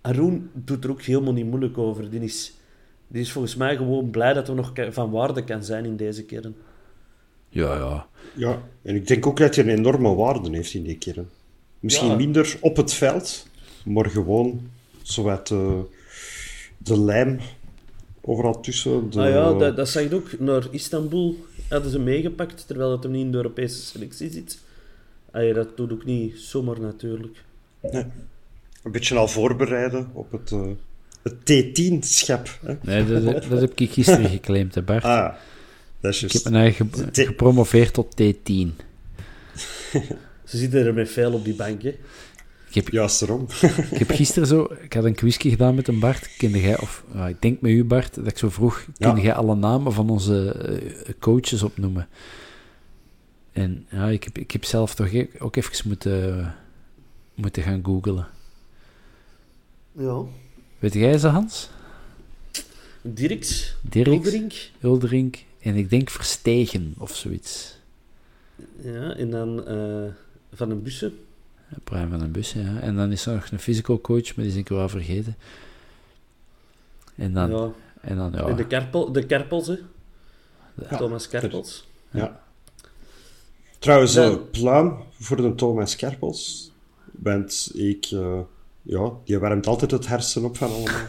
[0.01, 2.09] Arun doet er ook helemaal niet moeilijk over.
[2.09, 2.53] Die is,
[3.07, 6.23] die is volgens mij gewoon blij dat hij nog van waarde kan zijn in deze
[6.23, 6.55] kern.
[7.49, 8.07] Ja, ja.
[8.35, 11.29] Ja, en ik denk ook dat hij een enorme waarde heeft in die kern.
[11.79, 12.15] Misschien ja.
[12.15, 13.47] minder op het veld,
[13.85, 14.69] maar gewoon
[15.01, 15.83] zowat de,
[16.77, 17.39] de lijm
[18.21, 19.09] overal tussen.
[19.09, 19.21] De...
[19.21, 20.39] Ah ja, dat, dat zag je ook.
[20.39, 21.35] Naar Istanbul
[21.69, 24.59] hadden ze meegepakt, terwijl het hem niet in de Europese selectie zit.
[25.31, 27.43] Ah ja, dat doet ook niet zomaar natuurlijk.
[27.81, 28.05] Nee
[28.83, 30.61] een beetje al voorbereiden op het, uh,
[31.21, 32.59] het T10-schap.
[32.81, 35.03] Nee, dat, dat, heb ik gisteren geclaimd, hè Bart.
[35.03, 35.33] Ah,
[35.99, 36.35] dat is just.
[36.35, 38.67] Ik heb mijn eigen ge gepromoveerd tot T10.
[40.51, 41.95] Ze zitten er met veel op die bank, hè?
[42.67, 43.47] Ik heb, Juist erom.
[43.91, 44.67] ik heb gisteren zo...
[44.81, 46.35] Ik had een quizje gedaan met een Bart.
[46.37, 48.85] Kende jij, of ik denk met u Bart, dat ik zo vroeg...
[48.97, 49.25] Kende ja.
[49.25, 52.07] jij alle namen van onze uh, coaches opnoemen?
[53.51, 56.53] En ja, ik heb, ik heb zelf toch ook even moeten,
[57.35, 58.27] moeten gaan googlen.
[59.91, 60.23] Ja.
[60.79, 61.69] Weet jij ze, Hans?
[63.01, 63.75] Dirks.
[63.81, 64.71] Dirks.
[64.81, 65.37] Uldering.
[65.59, 67.77] En ik denk Verstegen of zoiets.
[68.81, 70.09] Ja, en dan uh,
[70.53, 71.13] Van den Bussen.
[71.69, 72.79] Ja, Brian van den Bussen, ja.
[72.79, 75.35] En dan is er nog een physical coach, maar die is ik wel vergeten.
[77.15, 77.71] En dan, Ja.
[78.01, 78.47] en dan ja.
[78.47, 79.77] En de, kerpel, de Kerpels, hè.
[80.89, 80.97] Ja.
[80.97, 81.87] Thomas Kerpels.
[82.11, 82.43] Ja.
[83.79, 86.71] Trouwens, eh, pluim voor de Thomas Kerpels.
[87.11, 88.39] Want ik, eh,
[88.81, 91.07] ja, die warmt altijd het hersen op van allemaal.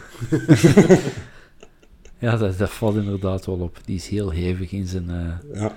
[2.19, 3.79] ja dat, dat valt inderdaad wel op.
[3.85, 5.09] Die is heel hevig in zijn...
[5.09, 5.75] eh, Ja.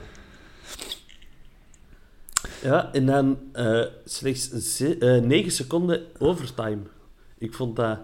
[2.62, 6.78] Ja, en dan eh, slechts ze- eh, 9 seconden overtime.
[7.38, 7.98] Ik vond dat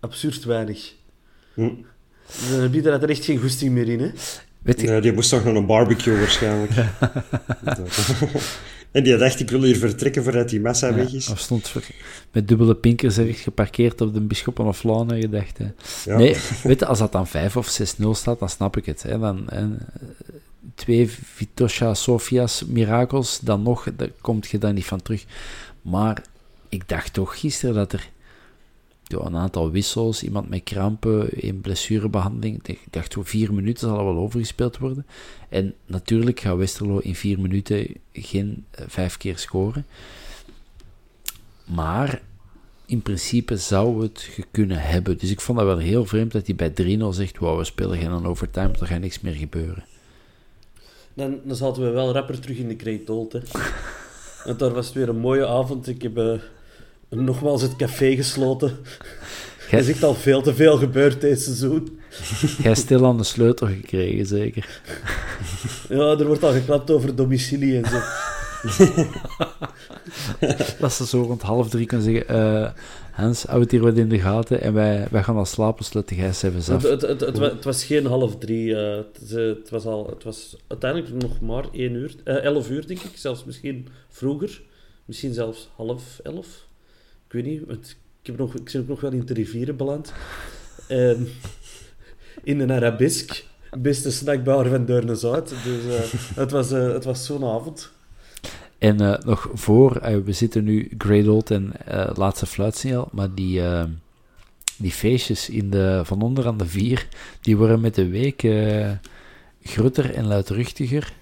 [0.00, 0.94] absurd weinig.
[1.54, 1.70] Hm.
[2.50, 4.10] Dan bieden dat er echt geen goesting meer in, hè.
[4.62, 6.70] Weet je, die moest toch naar een barbecue waarschijnlijk.
[8.94, 11.28] en die dacht, ik wil hier vertrekken voordat die massa weg is.
[11.28, 11.74] Of stond
[12.32, 15.58] met dubbele pinkers ergens geparkeerd op de Bischoppen of je dacht...
[15.58, 15.66] hè.
[16.04, 16.16] Ja.
[16.16, 19.02] Nee, weet je, als dat dan 5 of 6-0 staat, dan snap ik het.
[19.02, 19.18] Hè.
[19.18, 19.78] Dan, en,
[20.74, 25.24] twee Vitosha Sofia's mirakels, dan nog, daar komt je daar niet van terug.
[25.82, 26.22] Maar
[26.68, 28.08] ik dacht toch gisteren dat er
[29.04, 32.66] ja, een aantal wissels, iemand met krampen, een blessurebehandeling.
[32.68, 35.06] Ik dacht, zo vier minuten zal er wel overgespeeld worden.
[35.48, 39.86] En natuurlijk gaat Westerlo in vier minuten geen eh, vijf keer scoren.
[41.64, 42.20] Maar
[42.86, 45.18] in principe zou het ge- kunnen hebben.
[45.18, 47.98] Dus ik vond dat wel heel vreemd dat hij bij 3-0 zegt: Wow, we spelen
[47.98, 49.84] geen overtime, er gaat niks meer gebeuren.
[51.14, 52.76] Dan, dan zaten we wel rapper terug in de
[53.32, 53.40] hè.
[54.44, 55.88] Want daar was het weer een mooie avond.
[55.88, 56.32] Ik heb eh,
[57.08, 58.76] nogmaals het café gesloten.
[59.70, 61.98] Er is echt al veel te veel gebeurd deze seizoen.
[62.62, 64.80] Jij stil aan de sleutel gekregen, zeker.
[65.88, 67.98] Ja, er wordt al geklapt over domicilie en zo.
[70.78, 72.70] Dat ze zo rond half drie kunnen zeggen: eh,
[73.12, 76.10] Hans, houd het hier wat in de gaten en wij, wij gaan al slapen, sluit
[76.10, 76.82] jij even Het, af.
[76.82, 78.76] het, het, het, wa- het was geen half drie.
[78.76, 82.14] eh, het, eh, het, was al, het was uiteindelijk nog maar één uur.
[82.24, 83.16] eh, elf uur, denk ik.
[83.16, 84.62] Zelfs misschien vroeger.
[85.04, 86.46] Misschien zelfs half elf.
[87.34, 87.66] Ik weet niet.
[87.66, 90.12] want ik, heb nog, ik ben ook nog wel in de rivieren beland.
[90.88, 91.28] En
[92.42, 93.44] in een Arabisk.
[93.78, 95.48] Beste snackbar van Deurne-Zuid.
[95.48, 97.90] Dus eh, het was, eh, het was zo'n avond.
[98.78, 101.72] En eh, nog voor, we zitten nu Great Old en
[102.14, 103.84] laatste fluitsignaal, maar die, eh,
[104.78, 107.08] die feestjes in de, van onder aan de vier,
[107.40, 108.40] die worden met de week
[109.62, 111.12] groter en luidruchtiger.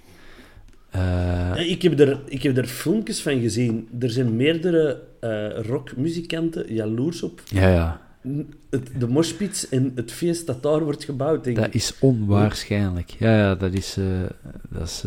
[0.92, 3.88] Eh, Ik heb, er, ik heb er filmpjes van gezien.
[4.00, 7.42] Er zijn meerdere eh, rockmuzikanten jaloers op.
[7.48, 8.00] ja, ja,
[8.70, 11.74] Het, de moshpits en het feest dat daar wordt gebouwd, denk dat ik.
[11.74, 13.14] is onwaarschijnlijk.
[13.18, 14.04] Ja, ja dat is, eh,
[14.68, 15.04] dat is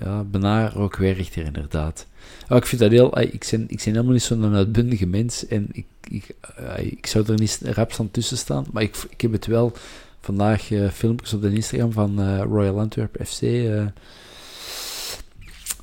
[0.00, 2.06] ja, bijna rockwerchter inderdaad.
[2.48, 3.20] Ja, ik vind dat heel...
[3.20, 6.34] Ik ben, ik ben helemaal niet zo'n uitbundige mens en ik, ik,
[6.78, 9.72] ik zou er niet raps aan tussen staan, maar ik, ik heb het wel
[10.20, 13.40] vandaag filmpjes op de Instagram van Royal Antwerp FC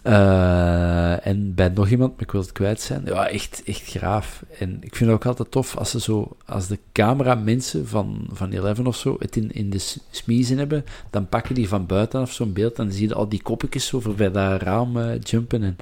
[0.03, 3.01] eh, en bij nog iemand, maar ik wil het kwijt zijn.
[3.05, 4.43] Ja, echt, echt graaf.
[4.59, 8.51] En ik vind het ook altijd tof als ze zo, als de cameramensen van, van
[8.51, 12.53] Eleven of zo het in, in de smiezen hebben, dan pakken die van buitenaf zo'n
[12.53, 15.63] beeld en dan zie je al die koppetjes zo voorbij dat raam eh, jumpen.
[15.63, 15.77] En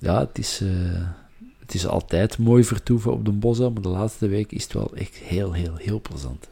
[0.00, 1.02] ja, het is, eh,
[1.58, 4.90] het is altijd mooi vertoeven op de Bosuil, maar de laatste week is het wel
[4.94, 6.48] echt heel, heel, heel plezant.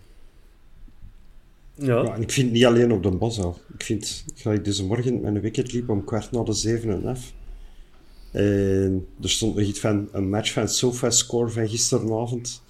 [1.82, 2.02] Ja.
[2.02, 3.60] Ja, en ik vind niet alleen op de bos al.
[3.74, 7.06] Ik vind, ga ik deze morgen mijn wicket liep om kwart na de zeven en
[7.06, 7.32] af.
[8.32, 12.62] En er stond nog iets van een match van SofaScore van gisteravond.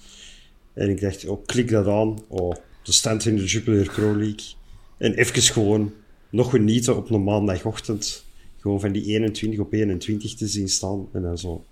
[0.73, 2.19] En ik dacht, oh, klik dat aan.
[2.27, 4.45] Oh, de stand in de Jupiler Pro League.
[4.97, 5.93] En even gewoon
[6.29, 8.25] nog genieten op een maandagochtend.
[8.59, 11.07] Gewoon van die 21 op 21 te zien staan.
[11.11, 11.65] En dan zo.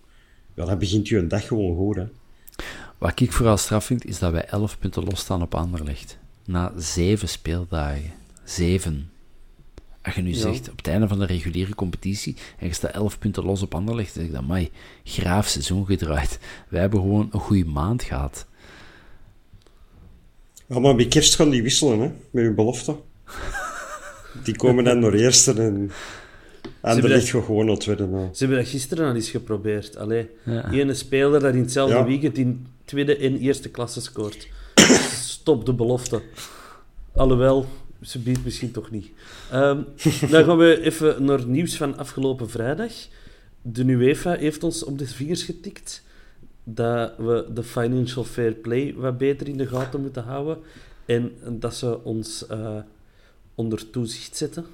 [0.56, 2.06] Ja, dan begint je een dag gewoon goed, hè.
[2.98, 6.20] Wat ik vooral straf vind, is dat wij 11 punten losstaan op Anderlecht.
[6.46, 8.12] Na zeven speeldagen.
[8.44, 9.10] Zeven.
[10.02, 10.38] Als je nu Ja.
[10.38, 13.76] zegt, op het einde van de reguliere competitie, en je staat 11 punten los op
[13.76, 14.70] Anderlecht, dan zeg ik dan, mai,
[15.04, 16.40] graaf seizoen gedraaid.
[16.70, 18.46] Wij hebben gewoon een goede maand gehad.
[20.68, 22.96] Ja, maar bij kerst gaan die wisselen, hè, met hun belofte.
[24.44, 25.92] Die komen dan naar eerste en...
[26.82, 28.30] Er dat- ligt gewoon al tweede na.
[28.34, 29.98] Ze hebben dat gisteren al eens geprobeerd.
[29.98, 30.72] Allee, Ja.
[30.72, 32.06] ene speler dat in hetzelfde Ja.
[32.06, 34.48] weekend in tweede en eerste klasse scoort.
[35.42, 36.22] Stop de belofte.
[37.14, 37.66] Alhoewel,
[38.02, 39.10] ze biedt misschien toch niet.
[39.52, 39.82] Ehm,
[40.32, 42.92] dan gaan we even naar nieuws van afgelopen vrijdag.
[43.62, 46.04] De UEFA heeft ons op de vingers getikt
[46.64, 50.58] dat we de financial fair play wat beter in de gaten moeten houden
[51.06, 52.80] en dat ze ons eh,
[53.56, 54.66] onder toezicht zetten.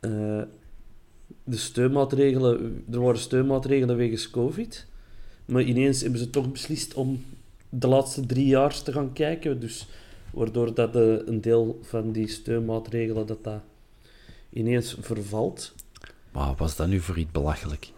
[0.00, 0.42] Eh,
[1.44, 4.86] de steunmaatregelen, er waren steunmaatregelen wegens COVID,
[5.44, 7.22] maar ineens hebben ze toch beslist om
[7.78, 9.86] de laatste drie jaar te gaan kijken, dus
[10.30, 13.60] waardoor dat de, een deel van die steunmaatregelen dat dat
[14.52, 15.74] ineens vervalt.
[16.32, 17.92] Maar was dat nu voor iets belachelijk?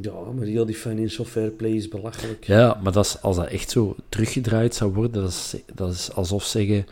[0.00, 2.44] Ja, maar heel die financial fair play is belachelijk.
[2.44, 6.12] Ja, maar dat is, als dat echt zo teruggedraaid zou worden, dat is, dat is
[6.12, 6.86] alsof zeggen...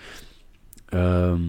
[0.88, 1.40] ehm,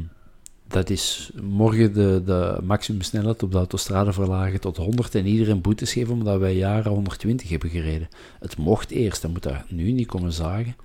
[0.73, 5.93] dat is morgen de, de maximumsnelheid op de autostrade verlagen tot 100 en iedereen boetes
[5.93, 8.09] geven omdat wij jaren 120 hebben gereden.
[8.39, 10.75] Het mocht eerst, dan moet dat nu niet komen zagen.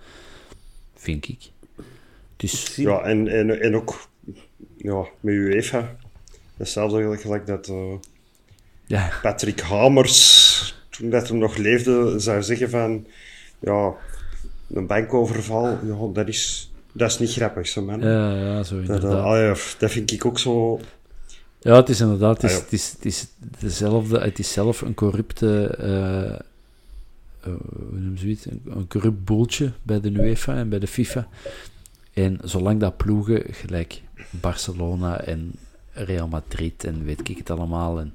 [0.95, 1.51] Vind ik.
[2.37, 4.09] Dus Ja, en, en, en ook
[4.77, 5.97] ja, met UEFA.
[6.57, 7.93] Hetzelfde eigenlijk gelijk dat eh,
[8.87, 13.07] ja, Patrick Hamers, toen dat hem nog leefde, zou zeggen van...
[13.61, 13.95] Ja,
[14.71, 18.01] een bankoverval, ja, dat is, dat is niet grappig, zo man.
[18.01, 19.77] ja, ja, zo inderdaad.
[19.79, 20.81] dat vind ik ook zo...
[21.61, 23.27] Ja, het is inderdaad, het is, Ah, het is, het is
[23.61, 26.41] dezelfde, het is zelf een corrupte, eh, eh,
[27.41, 31.29] hoe noem je zoiets, een, een corrupt boeltje bij de UEFA en bij de FIFA.
[32.13, 35.53] En zolang dat ploegen, gelijk Barcelona en
[35.93, 38.15] Real Madrid en weet ik het allemaal, en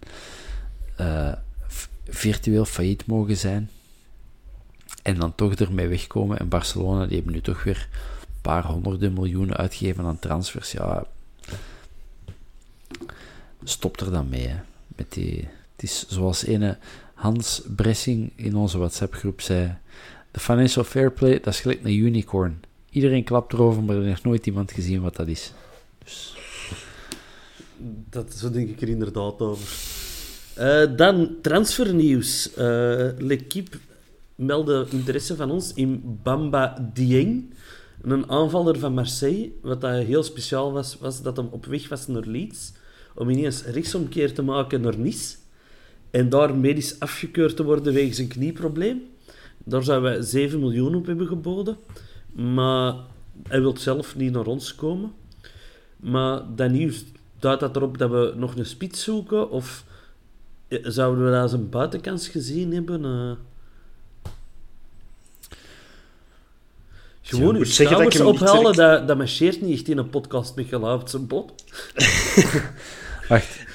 [0.96, 1.34] eh,
[2.08, 3.70] virtueel failliet mogen zijn,
[5.04, 7.90] en dan toch ermee wegkomen, en Barcelona, die hebben nu toch weer
[8.44, 11.06] paar honderden miljoenen uitgegeven aan transfers, ja,
[13.64, 14.48] stop er dan mee.
[14.48, 14.58] Hè.
[14.96, 16.78] Met die, het is zoals ene
[17.14, 19.76] Hans Bressing in onze WhatsApp-groep zei:
[20.32, 22.64] De financial fair play, dat is een unicorn.
[22.90, 25.54] Iedereen klapt erover, maar er heeft nooit iemand gezien wat dat is.
[26.04, 26.36] Dus,
[28.10, 29.68] Dat, zo denk ik er inderdaad over.
[30.54, 32.54] Eh, dan transfernieuws.
[32.54, 33.78] Eh L'Equipe
[34.36, 37.54] meldde interesse van ons in Bamba Dieng,
[38.12, 39.52] een aanvaller van Marseille.
[39.62, 42.74] Wat dat heel speciaal was, was dat hij op weg was naar Leeds
[43.16, 45.36] om ineens rechtsomkeer te maken naar Nice.
[46.12, 49.02] En daar medisch afgekeurd te worden wegens een knieprobleem.
[49.58, 51.78] Daar zouden wij 7 miljoen op hebben geboden.
[52.32, 52.96] Maar
[53.48, 55.12] hij wil zelf niet naar ons komen.
[55.98, 57.06] Maar dat nieuws
[57.40, 59.50] duidt dat erop dat we nog een spits zoeken?
[59.50, 59.86] Of
[60.68, 63.06] eh, zouden we dat als een buitenkans gezien hebben?
[63.06, 63.32] eh?
[67.26, 71.28] Gewoon ik uw schouders ophalen, dat, dat marcheert niet echt in een podcast met geluid,
[71.28, 71.54] bot.
[73.30, 73.66] wacht.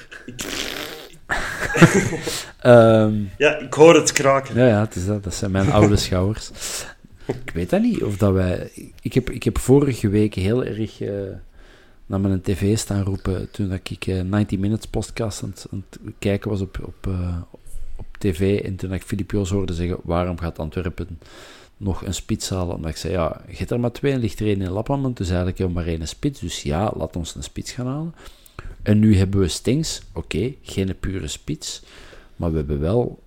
[2.59, 4.55] Ehm, Ja, ik hoor het kraken.
[4.55, 5.23] ja, ja, het is dat.
[5.23, 6.51] Dat zijn mijn oude schouwers.
[7.25, 8.03] Ik weet dat niet.
[8.03, 8.71] Of dat wij...
[9.01, 11.11] ik, heb, ik heb vorige week heel erg eh,
[12.05, 15.85] naar mijn tv staan roepen toen dat ik eh 90 Minutes podcast aan het, aan
[15.89, 17.37] het kijken was op, op, eh,
[17.95, 18.59] op tv.
[18.59, 21.19] En toen ik Filip Joos hoorde zeggen, waarom gaat Antwerpen
[21.79, 22.75] nog een spits halen?
[22.75, 25.17] Omdat ik zei, ja, je hebt er maar twee en ligt er één in Lapland.
[25.17, 26.39] Dus eigenlijk hebben maar één spits.
[26.39, 28.15] Dus ja, laat ons een spits gaan halen.
[28.81, 30.01] En nu hebben we Stings.
[30.13, 31.83] Oké, geen pure spits.
[32.35, 33.19] Maar we hebben wel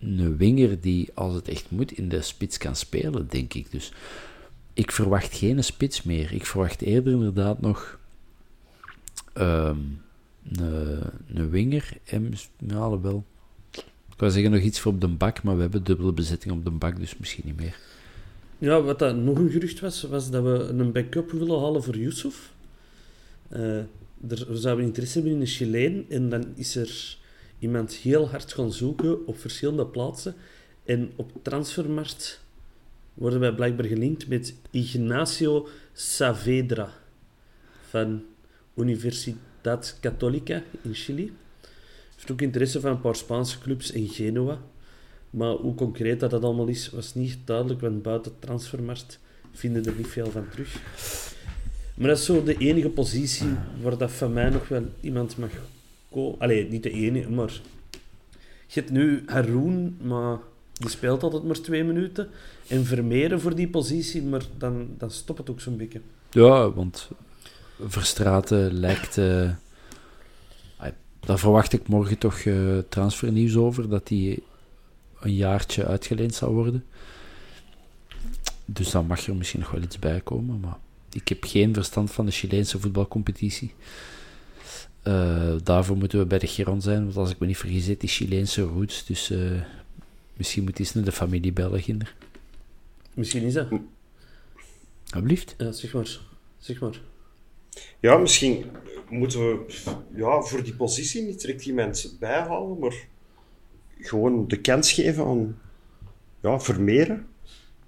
[0.00, 3.70] een winger die, als het echt moet, in de spits kan spelen, denk ik.
[3.70, 3.92] Dus
[4.72, 6.32] ik verwacht geen spits meer.
[6.32, 7.98] Ik verwacht eerder inderdaad nog
[9.32, 9.78] ehm,
[11.32, 11.92] een, winger.
[12.04, 13.24] En, ja, alhoewel.
[14.18, 16.64] Ik wou zeggen nog iets voor op de bak, maar we hebben dubbele bezetting op
[16.64, 17.78] de bak, dus misschien niet meer.
[18.58, 21.96] Ja, wat dat nog een gerucht was, was dat we een backup willen halen voor
[21.96, 22.52] Yusuf.
[23.48, 23.76] Eh,
[24.28, 27.18] er zouden interesse hebben in een Chileen en dan is er
[27.58, 30.34] iemand heel hard gaan zoeken op verschillende plaatsen.
[30.84, 32.44] En op transfermarkt
[33.14, 36.92] worden wij blijkbaar gelinkt met Ignacio Saavedra
[37.88, 38.22] van
[38.74, 41.32] Universidad Católica in Chili.
[42.18, 44.58] Heeft ook interesse van een paar Spaanse clubs in Genoa.
[45.30, 49.18] Maar hoe concreet dat, dat allemaal is, was niet duidelijk, want buiten transfermarkt
[49.52, 50.80] vinden er niet veel van terug.
[51.94, 53.48] Maar dat is zo de enige positie
[53.82, 55.50] waar dat van mij nog wel iemand mag
[56.10, 56.40] komen.
[56.40, 57.60] Allee, niet de enige, maar...
[58.66, 60.38] Je hebt nu Haroon, maar
[60.72, 62.28] die speelt altijd maar twee minuten.
[62.66, 66.00] En Vermeeren voor die positie, maar dan, dan stopt het ook zo'n beetje.
[66.30, 67.08] Ja, want
[67.80, 69.18] Verstraten lijkt...
[69.18, 69.50] eh,
[71.20, 74.42] daar verwacht ik morgen toch eh, transfernieuws over, dat die
[75.20, 76.84] een jaartje uitgeleend zal worden.
[78.64, 80.76] Dus dan mag er misschien nog wel iets bij komen, maar
[81.12, 83.74] ik heb geen verstand van de Chileense voetbalcompetitie.
[85.02, 88.00] Eh, daarvoor moeten we bij de Giron zijn, want als ik me niet vergis, heeft
[88.00, 89.62] die Chileense roots, dus eh,
[90.36, 91.96] misschien moet eens naar de familie België.
[93.14, 93.68] Misschien is dat.
[95.04, 95.54] Alsjeblieft.
[95.58, 96.18] Ja, zeg maar.
[96.58, 97.00] Zeg maar.
[98.00, 98.64] Ja, misschien
[99.10, 99.64] moeten we
[100.14, 103.06] ja, voor die positie niet direct iemand bijhalen, maar
[104.00, 105.58] gewoon de kans geven aan
[106.42, 107.26] ja, Vermeeren.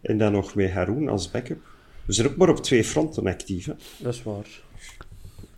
[0.01, 1.61] En dan nog met Haroon als backup.
[2.05, 3.67] We zijn ook maar op twee fronten actief.
[3.67, 3.73] Hè.
[3.99, 4.63] Dat is waar.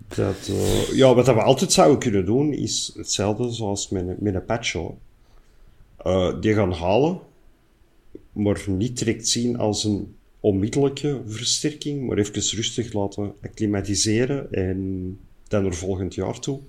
[0.08, 4.34] Dat, eh, ja, wat we altijd zouden kunnen doen, is hetzelfde zoals met, een- met
[4.34, 4.98] een patcho.
[5.96, 7.20] Eh, die gaan halen,
[8.32, 15.18] maar niet direct zien als een onmiddellijke versterking, maar even rustig laten acclimatiseren en
[15.52, 16.60] dan er volgend jaar toe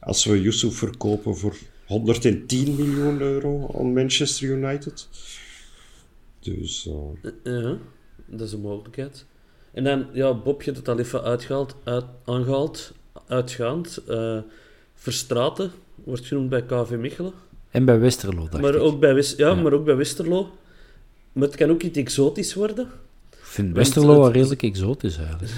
[0.00, 1.56] als we Yusuf verkopen voor
[1.86, 5.08] 110 miljoen euro aan Manchester United.
[6.40, 7.32] Dus uh...
[7.44, 7.76] ja,
[8.26, 9.24] dat is een mogelijkheid.
[9.72, 12.92] En dan, ja, Bob, je hebt het al even uitgehaald, uit, aangehaald,
[13.26, 14.02] uitgaand.
[14.08, 14.38] Uh,
[14.94, 17.32] Verstraten wordt genoemd bij KV Mechelen.
[17.70, 18.80] En bij Westerlo, dacht maar ik.
[18.80, 20.50] Ook bij West, ja, ja, maar ook bij Westerlo.
[21.32, 22.88] Maar het kan ook iets exotisch worden.
[23.30, 25.52] Ik vind Westerlo wel redelijk exotisch, eigenlijk.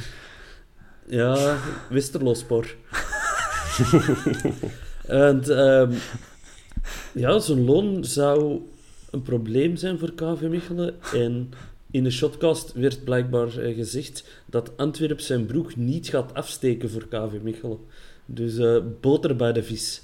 [1.13, 1.59] Ja,
[1.89, 2.75] Westerlo-spoor.
[5.07, 5.99] en um,
[7.15, 8.61] ja, zo'n loon zou
[9.11, 10.95] een probleem zijn voor KV Mechelen.
[11.15, 11.51] En
[11.91, 17.43] in de shotcast werd blijkbaar gezegd dat Antwerp zijn broek niet gaat afsteken voor KV
[17.43, 17.79] Mechelen.
[18.27, 20.03] Dus uh, boter bij de vis.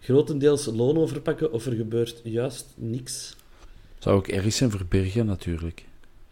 [0.00, 3.36] Grotendeels loon overpakken of er gebeurt juist niks.
[3.98, 5.84] Zou ook erg zijn voor Bergen natuurlijk.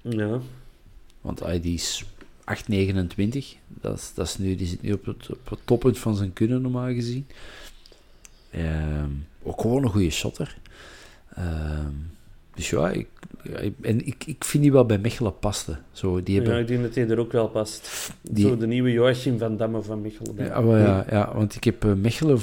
[0.02, 0.40] Ja.
[1.20, 2.04] Want is
[2.44, 3.58] 8,29.
[3.68, 6.32] Dat is, dat is nu, die zit nu op het, op het toppunt van zijn
[6.32, 7.26] kunnen, normaal gezien.
[8.54, 9.04] Uh,
[9.42, 10.56] ook gewoon een goede shotter.
[11.38, 11.44] Uh,
[12.54, 13.06] dus ja, ik,
[13.80, 15.76] en ik, ik vind die wel bij Mechelen paste.
[15.92, 16.54] Zo, die hebben...
[16.54, 18.10] Ja, ik denk dat hij er ook wel past.
[18.22, 18.46] Die...
[18.46, 20.34] Zo de nieuwe Joachim van Damme van Mechelen.
[20.36, 22.40] Ja, maar ja, ja, want ik heb Mechelen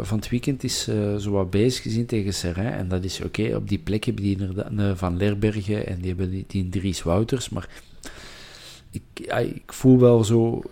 [0.00, 2.72] van het weekend is uh, zo wat bezig gezien tegen Serrain.
[2.72, 6.08] En dat is oké, okay, op die plek hebben die inderdaad Van Lerbergen en die
[6.08, 7.48] hebben die, die Dries Wouters.
[7.48, 7.68] Maar
[8.94, 10.62] ik, ja, ik voel wel zo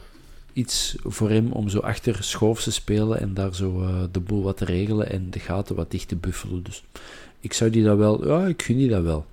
[0.52, 4.42] iets voor hem om zo achter schoof te spelen en daar zo uh, de boel
[4.42, 6.62] wat te regelen en de gaten wat dicht te buffelen.
[6.62, 6.84] Dus
[7.40, 9.26] ik zou die dat wel, ja, ik vind die dat wel.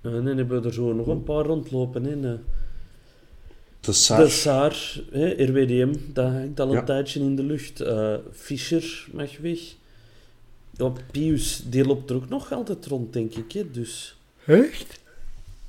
[0.00, 2.04] En dan hebben we er zo nog een paar rondlopen.
[2.04, 2.38] Hè.
[3.80, 4.20] De Saar.
[4.20, 6.84] De Saar, hè, RWDM, dat hangt al een ja.
[6.84, 7.80] tijdje in de lucht.
[7.80, 9.60] Uh, Fischer mag weg.
[10.70, 13.52] Ja, Pius, die loopt er ook nog altijd rond, denk ik.
[13.52, 14.16] Hè, dus.
[14.46, 15.00] Echt?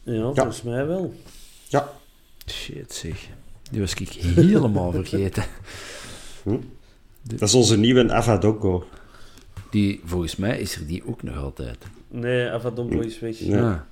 [0.10, 1.14] Ja, ja, volgens mij wel.
[1.68, 1.92] Ja.
[2.48, 3.28] Shit zeg.
[3.72, 5.44] Die was ik helemaal vergeten.
[6.44, 6.58] Hm?
[7.22, 8.86] Dat is onze nieuwe Avadongo.
[9.72, 11.78] Die, volgens mij is er die ook nog altijd.
[12.08, 13.40] Nee, Avadongo is weg.
[13.40, 13.58] Ja.
[13.58, 13.88] ja.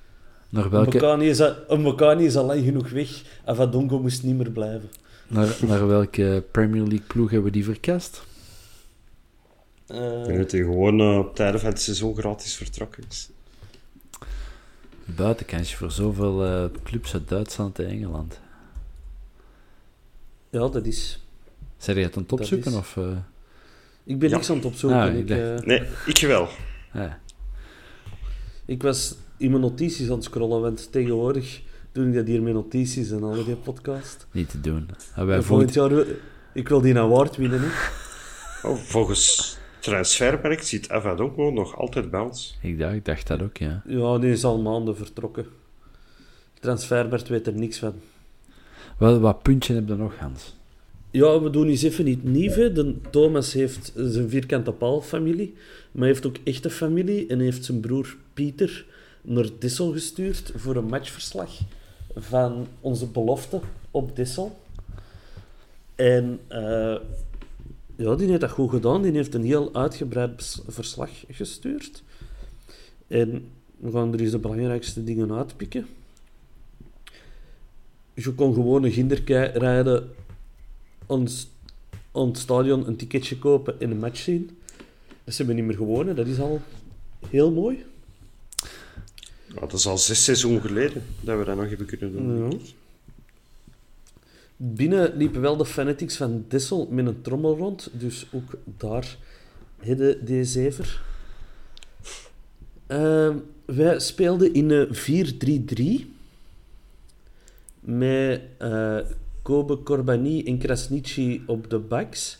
[0.48, 0.88] Naar welke...
[0.88, 3.22] Mbokani is, al, is al lang genoeg weg.
[3.44, 4.90] Avadongo moest niet meer blijven.
[5.28, 8.22] Naar, naar welke Premier League ploeg hebben we die verkast?
[9.88, 10.18] Uh...
[10.18, 13.30] Ik denk dat hij gewoon uh, op het einde van het seizoen gratis vertrokken is.
[15.16, 18.40] Buitenkansje voor zoveel uh, clubs uit Duitsland en Engeland.
[20.50, 21.26] Ja, dat is...
[21.76, 22.74] Zijn je het aan het opzoeken?
[22.74, 23.16] Of, uh...
[24.04, 24.34] Ik ben ja.
[24.34, 25.00] niks aan het opzoeken.
[25.00, 25.58] Ah, ik, uh...
[25.58, 26.48] Nee, ik wel.
[26.92, 27.20] Ja.
[28.64, 32.52] Ik was in mijn notities aan het scrollen, want tegenwoordig doe ik dat hier met
[32.52, 34.26] notities en al die podcast.
[34.30, 34.90] Niet te doen.
[35.16, 36.04] Wij volgend jaar...
[36.52, 37.68] Ik wil die award winnen, hè.
[38.68, 42.58] Oh, volgens Transfermarkt zit Avadongo nog altijd bij ons.
[42.62, 43.82] Ik dacht, ik dacht dat ook, ja.
[43.86, 45.46] Ja, die is al maanden vertrokken.
[46.60, 47.94] Transfermarkt weet er niks van.
[48.98, 50.56] Wel, wat puntje heb je nog, Hans?
[51.10, 52.72] Ja, we doen eens even niet nieuw.
[52.72, 55.54] De Thomas heeft zijn vierkante paalfamilie,
[55.92, 58.84] maar heeft ook echte familie en heeft zijn broer Pieter
[59.22, 61.50] naar Dissel gestuurd voor een matchverslag
[62.16, 63.60] van onze belofte
[63.90, 64.58] op Dissel.
[65.94, 66.96] En uh,
[67.98, 69.02] ja, die heeft dat goed gedaan.
[69.02, 72.02] Die heeft een heel uitgebreid verslag gestuurd.
[73.06, 75.86] En we gaan er eens de belangrijkste dingen uitpikken.
[78.14, 79.22] Je kon gewoon een ginder
[79.58, 80.10] rijden
[81.06, 81.28] aan,
[82.12, 84.58] aan het stadion, een ticketje kopen en een match zien.
[85.24, 86.16] Dat hebben we niet meer gewonnen.
[86.16, 86.60] Dat is al
[87.28, 87.84] heel mooi.
[89.54, 92.50] Ja, dat is al zes seizoenen geleden dat we dat nog hebben kunnen doen.
[92.50, 92.56] Ja.
[94.60, 99.16] Binnen liepen wel de fanatics van Dessel met een trommel rond, dus ook daar
[99.76, 101.02] hadden die zever.
[102.88, 103.34] Uh,
[103.64, 106.06] wij speelden in een 4-3-3
[107.80, 108.98] met uh,
[109.42, 112.38] Kobe Corbani en Krasnici op de backs,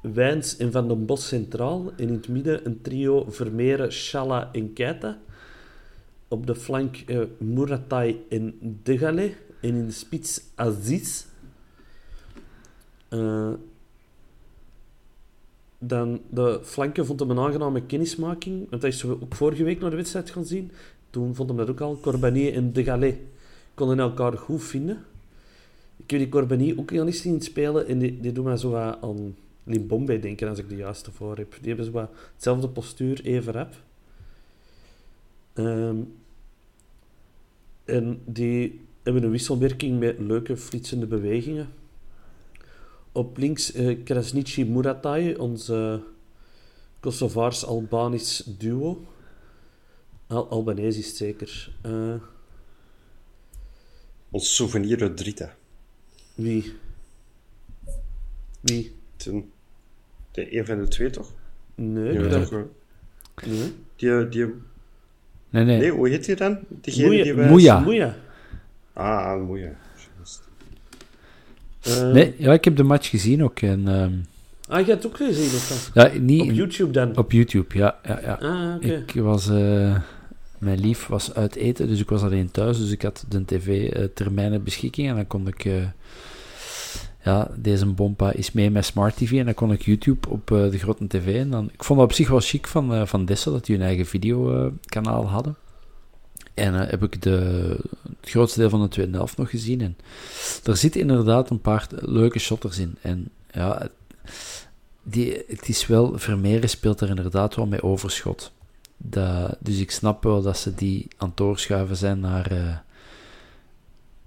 [0.00, 4.72] Wijns en Van den Bos centraal en in het midden een trio Vermeeren, Shala en
[4.72, 5.18] Keita.
[6.28, 11.24] Op de flank uh, Muratai en Degale en in de spits Aziz.
[13.10, 13.52] Uh,
[15.78, 19.90] dan de flanken vond hem een aangename kennismaking, want hij is ook vorige week naar
[19.90, 20.70] de wedstrijd gaan zien.
[21.10, 21.98] Toen vond hem dat ook al.
[22.00, 23.16] Corbanier en De Gallet
[23.74, 25.04] konden elkaar goed vinden.
[25.96, 29.36] Ik heb die Corbanier ook al eens zien spelen en die, doen mij zo aan
[29.64, 31.52] Limbombe denken als ik de juiste voor heb.
[31.58, 33.74] Die hebben zo wat hetzelfde postuur, even rap.
[35.54, 36.12] Um,
[37.84, 41.68] en die hebben een wisselwerking met leuke flitsende bewegingen.
[43.16, 46.02] Op links uh, Krasnici Muratai, onze
[47.00, 49.04] Kosovaars-Albanisch duo.
[50.26, 51.72] Al Albanese is het zeker.
[51.86, 52.14] Uh,
[54.30, 55.54] Ons souvenir Drita.
[56.34, 56.72] Wie?
[58.60, 58.94] Wie?
[59.16, 59.50] Ten,
[60.32, 61.32] de een van de twee, toch?
[61.74, 63.74] Nee, Ja, toch, eh, nee.
[63.96, 64.54] die, die,
[65.50, 65.78] Nee, nee.
[65.78, 66.58] nee, hoe heet die dan?
[66.68, 67.22] Diegene Moeja.
[67.22, 67.50] die wij...
[67.50, 68.16] Moeja.
[68.92, 69.76] Ah, Moeja.
[71.86, 73.60] Eh, Nee, ja, ik heb de match gezien ook.
[73.60, 74.12] En, ehm,
[74.68, 76.12] Ah, je hebt het ook gezien, of wat?
[76.12, 77.16] ja, niet Op YouTube dan?
[77.16, 77.96] op YouTube, ja.
[78.04, 78.38] ja, ja.
[78.80, 78.82] Ah.
[78.90, 79.48] Ik was...
[79.48, 79.96] eh,
[80.58, 82.78] mijn lief was uit eten, dus ik was alleen thuis.
[82.78, 85.08] Dus ik had de tv-termijnen beschikking.
[85.08, 85.64] En dan kon ik...
[85.64, 85.72] eh,
[87.24, 89.32] ja, deze bompa is mee met Smart TV.
[89.32, 91.40] En dan kon ik YouTube op eh, de grote tv.
[91.40, 93.76] En dan, ik vond dat op zich wel chic van, eh, van Dessel, dat die
[93.76, 95.56] hun eigen videokanaal hadden.
[96.56, 97.76] En eh, heb ik de,
[98.20, 99.80] het grootste deel van de tweede helft nog gezien.
[99.80, 99.96] En
[100.64, 102.96] er zitten inderdaad een paar leuke shotters in.
[103.00, 103.88] En ja,
[105.02, 106.18] die, het is wel...
[106.18, 108.52] Vermeeren speelt er inderdaad wel mee overschot.
[109.58, 112.76] Dus ik snap wel dat ze die aan het doorschuiven zijn naar, eh,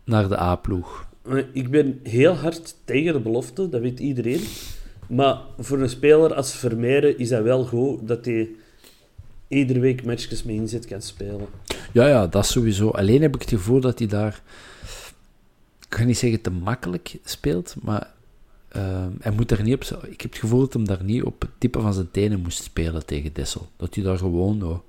[0.04, 1.08] naar de A-ploeg.
[1.54, 4.42] Ik ben heel hard tegen de belofte, dat weet iedereen.
[5.08, 8.50] Maar voor een speler als Vermeeren is dat wel goed dat hij
[9.48, 11.48] iedere week matchjes met inzet kan spelen.
[11.92, 12.90] Ja, ja, dat sowieso.
[12.90, 14.42] Alleen heb ik het gevoel dat hij daar...
[15.88, 18.12] Ik ga niet zeggen te makkelijk speelt, maar
[18.68, 20.04] ehm, hij moet er niet op...
[20.08, 22.64] Ik heb het gevoel dat hij daar niet op het tippen van zijn tenen moest
[22.64, 23.70] spelen tegen Dessel.
[23.78, 24.64] Dat hij daar gewoon...
[24.64, 24.80] oh,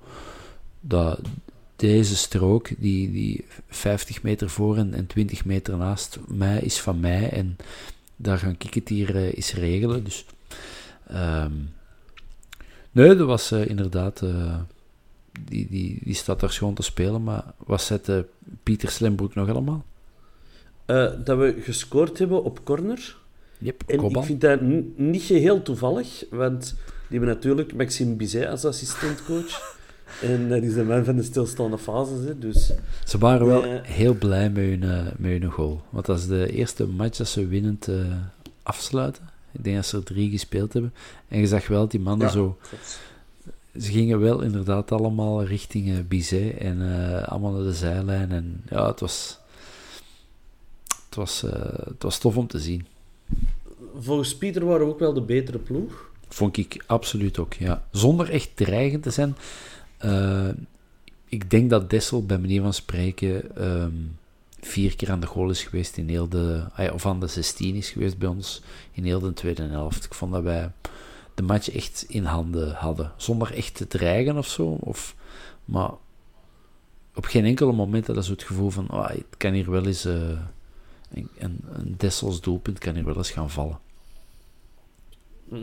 [0.81, 1.19] dat,
[1.75, 6.99] deze strook, die, die 50 meter voor en, en 20 meter naast mij, is van
[6.99, 7.29] mij.
[7.29, 7.57] En
[8.15, 10.03] daar ga ik het hier eens regelen.
[10.03, 10.25] Dus...
[11.07, 11.51] ehm,
[12.91, 14.21] nee, dat was eh, inderdaad...
[14.21, 14.59] eh,
[15.39, 18.19] die, die, die staat daar schoon te spelen, maar wat zet eh,
[18.63, 19.85] Pieter Slimbroek nog allemaal?
[20.85, 23.19] Eh, dat we gescoord hebben op corner.
[23.57, 24.61] Yep, En ik vind dat
[24.95, 26.75] niet geheel toevallig, want
[27.09, 29.79] die hebben natuurlijk Maxime Bizet als assistentcoach.
[30.21, 32.71] en dat is de man van de stilstaande fases, hè, dus...
[33.05, 35.81] Ze waren wel heel blij met hun, eh, met hun goal.
[35.89, 37.95] Want dat is de eerste match dat ze winnend eh,
[38.63, 39.29] afsluiten.
[39.51, 40.93] Ik denk dat ze er drie gespeeld hebben.
[41.27, 42.57] En je zag wel dat die mannen Ja, zo...
[42.61, 42.99] klopt.
[43.79, 48.31] Ze gingen wel inderdaad allemaal richting eh, Bizet en eh, allemaal naar de zijlijn.
[48.31, 49.39] En ja, het was...
[51.05, 52.85] Het was, eh, het was tof om te zien.
[53.99, 56.09] Volgens Pieter waren we ook wel de betere ploeg.
[56.27, 57.83] Vond ik absoluut ook, ja.
[57.91, 59.35] Zonder echt dreigend te zijn.
[61.25, 63.91] Ik denk dat Dessel, bij manier van spreken, ehm,
[64.59, 66.63] vier keer aan de goal is geweest in heel de...
[66.73, 68.61] ah Of aan de 16 is geweest bij ons
[68.91, 70.05] in heel de tweede helft.
[70.05, 70.71] Ik vond dat wij
[71.33, 73.11] de match echt in handen hadden.
[73.17, 74.77] Zonder echt te dreigen of zo.
[74.79, 75.15] Of,
[75.65, 75.91] maar
[77.15, 78.87] op geen enkel moment had je zo het gevoel van...
[78.87, 80.05] ah, het kan hier wel eens...
[80.05, 80.39] eh,
[81.13, 83.79] een, een, Dessels doelpunt kan hier wel eens gaan vallen.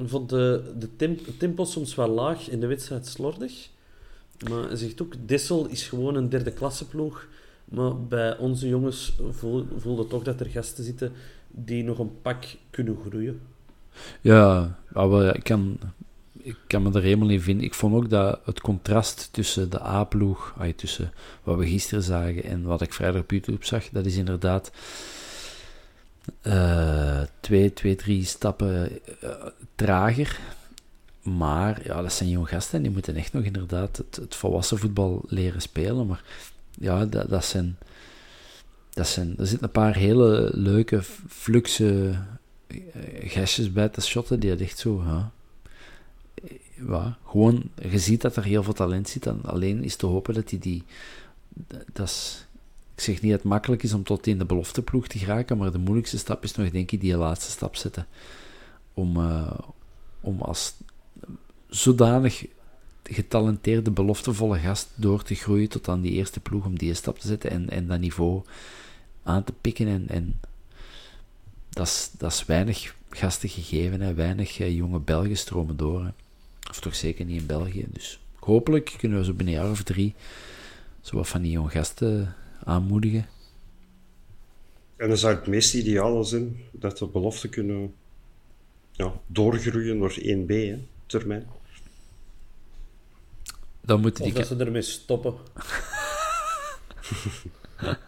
[0.05, 3.69] Vond de, de tempo soms wel laag in de wedstrijd slordig.
[4.49, 7.27] Maar hij zegt ook, Dessel is gewoon een derde klasse ploeg.
[7.65, 11.13] Maar bij onze jongens voel, voelde toch dat er gasten zitten
[11.49, 13.41] die nog een pak kunnen groeien.
[14.21, 15.79] Ja, maar ja, ik, kan,
[16.33, 17.65] ik kan me er helemaal in vinden.
[17.65, 22.45] Ik vond ook dat het contrast tussen de A-ploeg, ah, tussen wat we gisteren zagen
[22.45, 24.71] en wat ik vrijdag op YouTube zag, dat is inderdaad
[26.41, 28.91] eh, twee, twee, drie stappen
[29.21, 29.31] eh,
[29.75, 30.39] trager.
[31.23, 34.79] Maar ja, dat zijn jonge gasten en die moeten echt nog inderdaad het, het volwassen
[34.79, 36.07] voetbal leren spelen.
[36.07, 36.23] Maar
[36.79, 37.79] ja, dat, dat zijn...
[38.91, 42.15] Dat zijn, er zitten een paar hele leuke, fluxe
[43.21, 45.05] gestjes bij te shotten die het echt zo,
[47.25, 49.27] gewoon, je ziet dat er heel veel talent zit.
[49.27, 50.85] En alleen is te hopen dat hij die.
[51.93, 52.47] Dat is,
[52.95, 55.73] ik zeg niet dat het makkelijk is om tot in de belofteploeg te geraken, maar
[55.73, 58.07] de moeilijkste stap is nog, denk ik, die laatste stap zetten.
[58.95, 59.59] Om, eh,
[60.21, 60.75] om als
[61.69, 62.47] zodanig
[63.03, 67.27] getalenteerde, beloftevolle gast door te groeien tot aan die eerste ploeg, om die stap te
[67.27, 68.43] zetten en, en dat niveau
[69.23, 69.87] aan te pikken.
[69.87, 70.41] En, en
[71.79, 74.15] dat is, dat is weinig gasten gegeven, hè.
[74.15, 76.05] weinig eh, jonge Belgen stromen door.
[76.05, 76.11] Hè.
[76.71, 77.87] Of toch zeker niet in België.
[77.89, 80.15] Dus hopelijk kunnen we zo binnen een jaar of drie
[81.01, 83.27] zo wat van die jonge gasten aanmoedigen.
[84.97, 87.95] En dan zou het meest ideale zijn dat de beloften kunnen
[88.93, 91.47] ja, doorgroeien naar 1B, hè, termijn.
[93.81, 94.39] Dan moeten Of die...
[94.39, 95.35] dat ze ermee stoppen.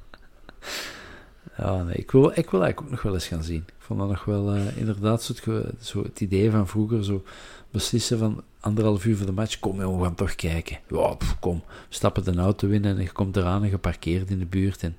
[1.61, 3.65] Ja, nee, ik, wil, ik wil eigenlijk ook nog wel eens gaan zien.
[3.67, 7.23] Ik vond dat nog wel eh, inderdaad zo het, zo het idee van vroeger, zo
[7.71, 10.79] beslissen van anderhalf uur voor de match, kom jongen, we gaan toch kijken.
[10.89, 14.47] Ja, kom, we stappen de auto in en je komt eraan en geparkeerd in de
[14.47, 14.95] buurt en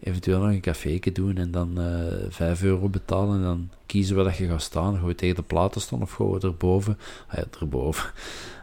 [0.00, 4.22] eventueel nog een caféke doen en dan eh 5 euro betalen en dan kiezen we
[4.22, 4.96] dat je gaat staan.
[4.96, 6.98] Gaan we tegen de platen staan of gaan we erboven?
[7.28, 8.10] Ah ja, erboven.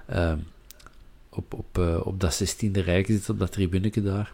[0.05, 0.37] Ehm,
[1.29, 4.33] op, op, eh, op dat 16e rijk zit, op dat tribuneke daar.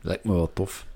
[0.00, 0.86] Lijkt me wel tof.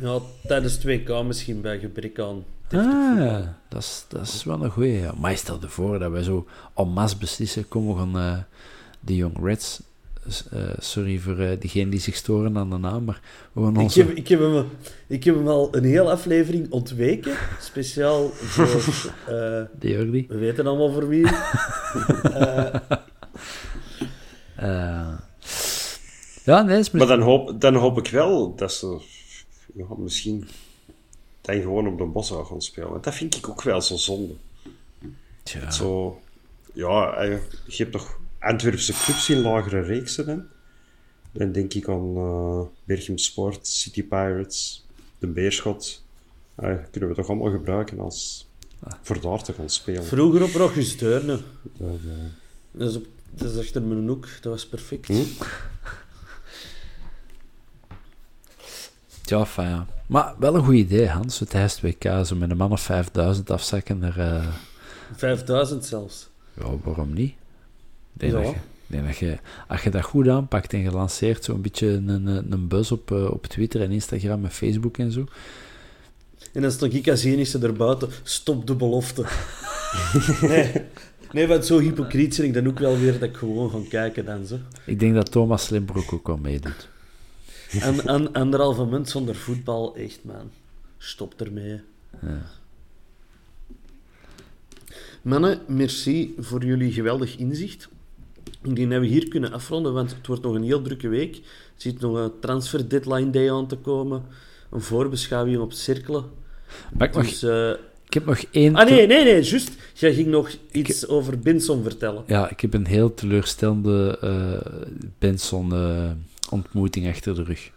[0.00, 3.38] Ja, tijdens 2K misschien bij gebrek aan Ah,
[3.68, 4.92] dat is, dat is wel een goeie.
[5.00, 5.12] Ja.
[5.20, 8.38] Maar stel je voor dat wij zo en masse beslissen, komen we gaan eh,
[9.00, 9.80] de Young Reds...
[10.52, 13.20] eh, sorry voor uh, diegenen die zich storen aan de naam, maar
[13.52, 13.98] we gaan Ik onze...
[13.98, 14.64] heb, ik, heb hem,
[15.06, 17.34] ik heb hem al een hele aflevering ontweken.
[17.60, 18.66] Speciaal voor...
[19.26, 20.26] eh, De Jordi.
[20.28, 21.26] we weten allemaal voor wie.
[22.22, 22.74] Eh,
[24.56, 25.08] Eh,
[26.44, 29.00] ja, nee, is Maar dan hoop, dan hoop ik wel dat ze
[29.74, 30.48] ja, misschien
[31.40, 32.90] dan gewoon op de bos zou gaan spelen.
[32.90, 34.34] Want dat vind ik ook wel zo zonde.
[35.42, 35.70] Tja.
[35.70, 36.20] Zo,
[36.72, 40.28] ja, eh, je hebt toch Antwerpse clubs in lagere reeksen.
[40.28, 40.36] Hè?
[41.32, 44.86] Dan denk ik aan eh Berchem Sport, City Pirates,
[45.18, 46.02] de Beerschot.
[46.54, 48.46] Eh, kunnen we toch allemaal gebruiken als
[49.02, 50.04] voor daar te gaan spelen.
[50.04, 51.40] vroeger op Rochus Deurne.
[51.76, 52.12] Dat, eh,
[52.70, 54.28] Dat is, op, dat is achter mijn hoek.
[54.40, 55.06] Dat was perfect.
[55.06, 55.22] Hm?
[59.24, 59.86] Ja, fijn, ja.
[60.06, 61.38] Maar wel een goed idee, Hans.
[61.38, 64.18] Het het WK zo met een man of 5000 afzakken naar...
[64.18, 64.46] eh,
[65.16, 66.28] 5000 zelfs.
[66.60, 67.34] Ja, waarom niet?
[68.12, 68.38] Denk Ja.
[68.40, 68.56] dat je,
[68.86, 72.52] denk dat je, als je dat goed aanpakt en je lanceert zo'n beetje een, een,
[72.52, 75.24] een buzz op, eh, op Twitter en Instagram en Facebook en zo.
[76.52, 78.08] En dan stond ik als enige erbuiten.
[78.22, 79.24] Stop de belofte.
[80.40, 80.72] nee,
[81.32, 84.24] nee, want zo hypocriet ben ik dan ook wel weer dat ik gewoon ga kijken
[84.24, 84.46] dan.
[84.46, 84.58] Zo.
[84.86, 86.88] Ik denk dat Thomas Slimbroek ook wel meedoet.
[87.80, 90.50] En, en anderhalve munt zonder voetbal, echt man.
[90.98, 91.80] Stop ermee.
[95.22, 97.88] Mannen, merci voor jullie geweldig inzicht.
[98.62, 101.36] Die hebben we hier kunnen afronden, want het wordt nog een heel drukke week.
[101.36, 101.42] Er
[101.76, 104.22] zit nog een transfer deadline day aan te komen.
[104.70, 106.24] Een voorbeschouwing op cirkelen.
[106.92, 107.70] Maar ik, mag, Dus, eh,
[108.06, 108.74] ik heb nog één...
[108.74, 109.70] Ah nee, nee, nee, juist.
[109.94, 112.22] Jij ging nog iets over Binson vertellen.
[112.26, 114.82] Ja, ik heb een heel teleurstellende eh
[116.44, 117.70] Benson-ontmoeting achter de rug.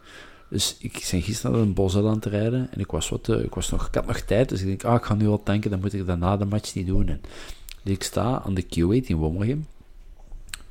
[0.49, 3.43] Dus ik ben gisteren naar een bos aan het rijden en ik, was wat, eh,
[3.43, 5.43] ik, was nog, ik had nog tijd, dus ik denk, ah, ik ga nu al
[5.43, 7.07] tanken, dan moet ik dat na de match niet doen.
[7.07, 7.21] En,
[7.83, 9.67] dus ik sta aan de Q8 in Wommergem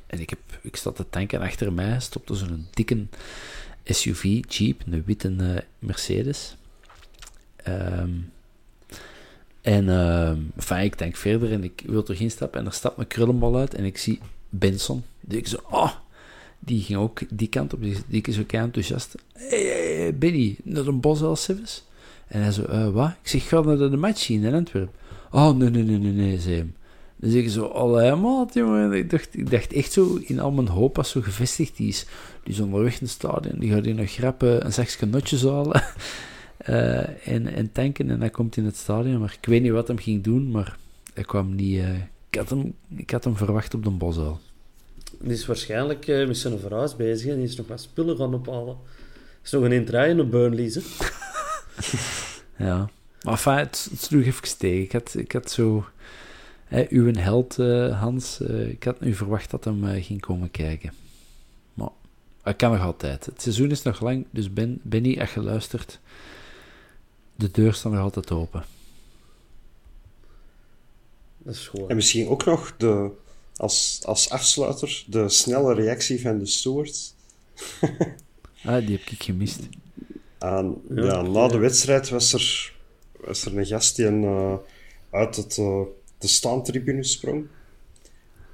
[0.07, 3.05] en ik, heb, ik sta te tanken en achter mij stopte zo'n dikke
[3.83, 6.55] SUV, Jeep, een witte eh, Mercedes.
[7.55, 8.11] Ehm,
[9.61, 13.07] en ehm enfin, ik denk verder en ik wil er instappen en er stapt een
[13.07, 14.19] krullenbal uit en ik zie
[14.49, 15.03] Benson.
[15.19, 15.91] Dus ik zo, oh,
[16.59, 19.15] die ging ook die kant op, die, die is ook kei enthousiast.
[19.33, 21.83] Hey, hey, Benny, naar een bos als Civis?
[22.27, 23.09] En hij zo, eh, wat?
[23.21, 24.95] Ik zeg, ga naar de match in Antwerpen.
[25.31, 26.75] Oh, nee, nee, nee, nee, nee, zei hem.
[27.15, 28.93] Dan zeg ik zo, allee, maat, jongen.
[28.93, 32.05] Ik dacht, ik dacht echt zo, in al mijn hoop als zo gevestigd die is.
[32.43, 35.83] Die is onderweg in het stadion, die gaat in een grappen een zakje notjes halen.
[36.57, 39.19] eh, en, en tanken, en hij komt in het stadion.
[39.19, 40.77] Maar ik weet niet wat hem ging doen, maar
[41.13, 41.79] hij kwam niet...
[41.79, 41.95] eh,
[42.29, 44.39] ik, had hem, ik had hem verwacht op de bosuil.
[45.19, 48.33] Die is waarschijnlijk eh, met zijn verhuis bezig en die is nog wat spullen gaan
[48.33, 48.77] ophalen.
[49.43, 50.81] is nog een intraaien op Burnley's, hè.
[52.65, 52.89] Ja.
[53.21, 54.83] Maar enfin, het, het sloeg even tegen.
[54.83, 55.85] Ik had, ik had zo...
[56.65, 60.93] Hè, uw held, eh, Hans, eh, ik had nu verwacht dat hem ging komen kijken.
[61.73, 61.89] Maar
[62.41, 63.25] hij kan nog altijd.
[63.25, 65.99] Het seizoen is nog lang, dus ben, Benny, als je luistert,
[67.35, 68.63] de deur staat nog altijd open.
[71.37, 71.89] Dat is gewoon...
[71.89, 73.11] En misschien ook nog de,
[73.57, 77.15] als, als afsluiter de snelle reactie van de stewards.
[78.63, 79.59] Ah, die heb ik gemist.
[80.37, 82.73] Aan, ja, na de wedstrijd was er,
[83.19, 84.55] was er een gast die een, eh,
[85.09, 85.81] uit het, eh,
[86.17, 87.47] de staantribune sprong.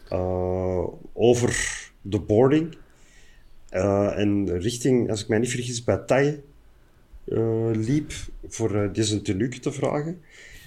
[0.09, 2.77] Eh, over de boarding.
[3.69, 6.41] Eh, en richting, als ik mij niet vergis, bij
[7.25, 8.13] eh, liep
[8.47, 10.21] voor uh, deze tenuke te vragen.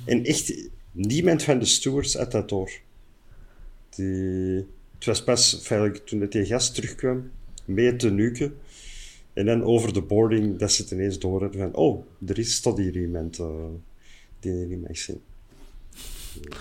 [0.04, 2.70] En echt niemand van de stewards had dat door.
[3.96, 7.30] Die, het was pas feitelijk toen die gast terugkwam
[7.64, 8.52] met tenuke.
[9.32, 12.60] En dan over de boarding dat ze het ineens door hadden van oh, er is
[12.60, 13.46] tot hier iemand uh,
[14.40, 15.20] die er niet mag zijn.
[16.40, 16.56] Ik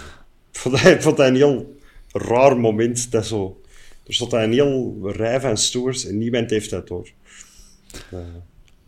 [0.51, 1.75] vond, dat, ik vond dat een heel
[2.11, 3.11] raar moment.
[3.11, 3.61] Dat zo,
[4.07, 7.09] er stond een heel rij van stewards en niemand heeft dat door.
[8.13, 8.19] Uh,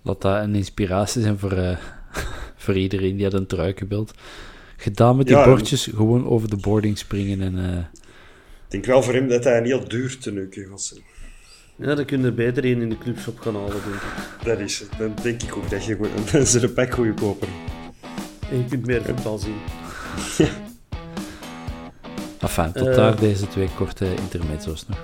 [0.02, 1.78] Laat dat een inspiratie zijn voor, uh,
[2.64, 4.14] voor iedereen die had een truikenbeeld.
[4.78, 7.90] Gedaan met die ja, bordjes, gewoon over de boarding springen en...
[8.68, 11.02] Ik denk wel voor hem dat hij een heel duur tenuke gaat zijn.
[11.76, 14.44] Ja, dan kun je beter een in de clubshop gaan halen, denk ik.
[14.44, 14.90] Dat is het.
[14.98, 15.98] Dan denk ik ook dat je
[16.32, 17.48] dan is er een pak goedkoper.
[18.50, 19.56] En je kunt meer voetbal zien.
[22.40, 25.04] Enfin, tot uh, daar deze twee korte intermezzo's nog.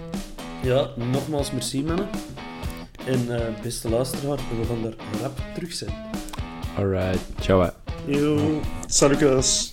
[0.63, 2.07] Ja, nogmaals merci mannen.
[3.05, 5.93] En uh, beste luisteraar, we gaan er rap terug zijn.
[6.77, 7.69] Alright, ciao.
[8.05, 9.72] Yo, saludos.